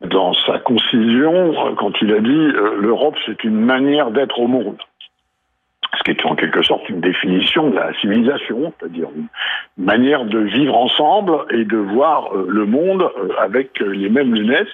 dans 0.01 0.33
sa 0.33 0.57
concision 0.57 1.75
quand 1.75 1.91
il 2.01 2.11
a 2.13 2.19
dit 2.19 2.47
l'Europe 2.79 3.15
c'est 3.25 3.43
une 3.43 3.59
manière 3.59 4.09
d'être 4.09 4.39
au 4.39 4.47
monde 4.47 4.77
ce 5.97 6.03
qui 6.03 6.11
est 6.11 6.25
en 6.25 6.35
quelque 6.35 6.61
sorte 6.63 6.87
une 6.89 7.01
définition 7.01 7.69
de 7.69 7.75
la 7.75 7.93
civilisation, 7.99 8.73
c'est-à-dire 8.79 9.09
une 9.15 9.27
manière 9.77 10.25
de 10.25 10.39
vivre 10.39 10.75
ensemble 10.75 11.33
et 11.49 11.65
de 11.65 11.77
voir 11.77 12.33
euh, 12.33 12.45
le 12.49 12.65
monde 12.65 13.03
euh, 13.03 13.29
avec 13.39 13.79
les 13.79 14.09
mêmes 14.09 14.33
lunettes. 14.33 14.73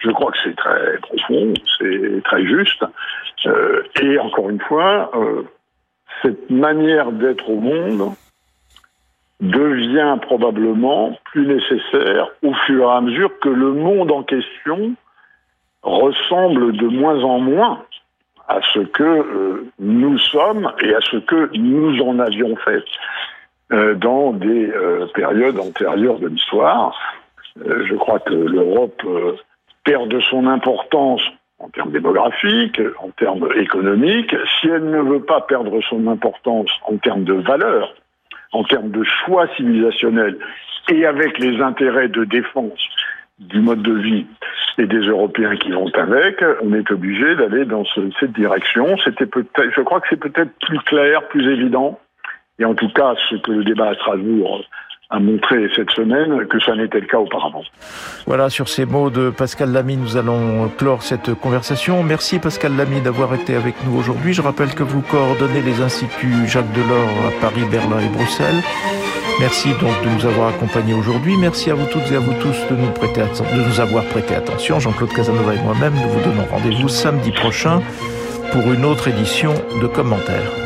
Je 0.00 0.10
crois 0.10 0.32
que 0.32 0.38
c'est 0.42 0.56
très 0.56 0.98
profond, 0.98 1.54
c'est 1.78 2.22
très 2.24 2.44
juste. 2.44 2.84
Euh, 3.46 3.82
et 4.02 4.18
encore 4.18 4.50
une 4.50 4.60
fois, 4.60 5.10
cette 6.22 6.50
manière 6.50 7.12
d'être 7.12 7.48
au 7.48 7.60
monde 7.60 8.12
devient 9.40 10.16
probablement 10.22 11.16
plus 11.26 11.46
nécessaire 11.46 12.28
au 12.42 12.54
fur 12.66 12.90
et 12.90 12.92
à 12.92 13.00
mesure 13.00 13.30
que 13.40 13.50
le 13.50 13.72
monde 13.72 14.10
en 14.10 14.22
question 14.22 14.94
ressemble 15.82 16.76
de 16.76 16.86
moins 16.86 17.22
en 17.22 17.38
moins 17.38 17.82
à 18.48 18.60
ce 18.72 18.80
que 18.80 19.02
euh, 19.02 19.70
nous 19.78 20.18
sommes 20.18 20.72
et 20.80 20.94
à 20.94 21.00
ce 21.00 21.16
que 21.16 21.50
nous 21.56 22.00
en 22.00 22.18
avions 22.18 22.56
fait 22.56 22.84
euh, 23.72 23.94
dans 23.94 24.32
des 24.32 24.70
euh, 24.70 25.06
périodes 25.14 25.58
antérieures 25.58 26.18
de 26.18 26.28
l'histoire. 26.28 26.96
je 27.56 27.94
crois 27.94 28.20
que 28.20 28.34
l'Europe 28.34 29.02
perd 29.84 30.08
de 30.08 30.20
son 30.20 30.46
importance 30.46 31.22
en 31.58 31.68
termes 31.70 31.90
démographiques, 31.90 32.80
en 33.02 33.10
termes 33.10 33.48
économiques. 33.56 34.34
Si 34.60 34.68
elle 34.68 34.90
ne 34.90 35.00
veut 35.00 35.22
pas 35.22 35.40
perdre 35.40 35.80
son 35.88 36.06
importance 36.06 36.70
en 36.84 36.96
termes 36.98 37.24
de 37.24 37.34
valeurs, 37.34 37.94
en 38.52 38.62
termes 38.62 38.90
de 38.90 39.02
choix 39.04 39.48
civilisationnels 39.56 40.38
et 40.88 41.06
avec 41.06 41.38
les 41.38 41.60
intérêts 41.60 42.08
de 42.08 42.24
défense 42.24 42.88
du 43.38 43.60
mode 43.60 43.82
de 43.82 43.92
vie 43.92 44.26
et 44.78 44.86
des 44.86 45.00
Européens 45.00 45.56
qui 45.56 45.70
vont 45.70 45.90
avec, 45.94 46.42
on 46.62 46.72
est 46.74 46.90
obligé 46.90 47.34
d'aller 47.36 47.64
dans 47.64 47.84
cette 48.20 48.32
direction. 48.32 48.96
C'était 49.04 49.26
peut-être, 49.26 49.72
je 49.74 49.80
crois 49.82 50.00
que 50.00 50.06
c'est 50.10 50.20
peut-être 50.20 50.52
plus 50.66 50.78
clair, 50.80 51.26
plus 51.28 51.50
évident, 51.50 51.98
et 52.58 52.64
en 52.64 52.74
tout 52.74 52.88
cas 52.90 53.14
ce 53.28 53.36
que 53.36 53.52
le 53.52 53.64
débat 53.64 53.90
à 53.90 53.94
Strasbourg 53.94 54.62
a 55.08 55.20
montré 55.20 55.70
cette 55.74 55.90
semaine 55.92 56.46
que 56.48 56.58
ça 56.58 56.74
n'était 56.74 57.00
le 57.00 57.06
cas 57.06 57.18
auparavant. 57.18 57.62
Voilà, 58.26 58.50
sur 58.50 58.68
ces 58.68 58.84
mots 58.84 59.08
de 59.08 59.30
Pascal 59.30 59.70
Lamy, 59.72 59.96
nous 59.96 60.16
allons 60.16 60.68
clore 60.68 61.02
cette 61.02 61.32
conversation. 61.34 62.02
Merci 62.02 62.40
Pascal 62.40 62.76
Lamy 62.76 63.00
d'avoir 63.00 63.32
été 63.34 63.54
avec 63.54 63.76
nous 63.86 63.96
aujourd'hui. 63.96 64.32
Je 64.32 64.42
rappelle 64.42 64.74
que 64.74 64.82
vous 64.82 65.02
coordonnez 65.02 65.62
les 65.62 65.80
instituts 65.80 66.48
Jacques 66.48 66.72
Delors 66.72 67.28
à 67.28 67.40
Paris, 67.40 67.62
Berlin 67.70 68.00
et 68.00 68.08
Bruxelles. 68.08 68.62
Merci 69.38 69.68
donc 69.80 70.02
de 70.02 70.08
nous 70.08 70.24
avoir 70.24 70.48
accompagnés 70.48 70.94
aujourd'hui. 70.94 71.36
Merci 71.36 71.70
à 71.70 71.74
vous 71.74 71.86
toutes 71.86 72.10
et 72.10 72.16
à 72.16 72.20
vous 72.20 72.32
tous 72.40 72.56
de 72.70 72.76
nous, 72.76 72.90
prêter 72.92 73.20
de 73.20 73.68
nous 73.68 73.80
avoir 73.80 74.04
prêté 74.04 74.34
attention. 74.34 74.80
Jean-Claude 74.80 75.12
Casanova 75.12 75.54
et 75.54 75.58
moi-même, 75.58 75.94
nous 75.94 76.08
vous 76.08 76.20
donnons 76.20 76.46
rendez-vous 76.50 76.88
samedi 76.88 77.32
prochain 77.32 77.82
pour 78.52 78.72
une 78.72 78.86
autre 78.86 79.08
édition 79.08 79.52
de 79.82 79.86
commentaires. 79.86 80.65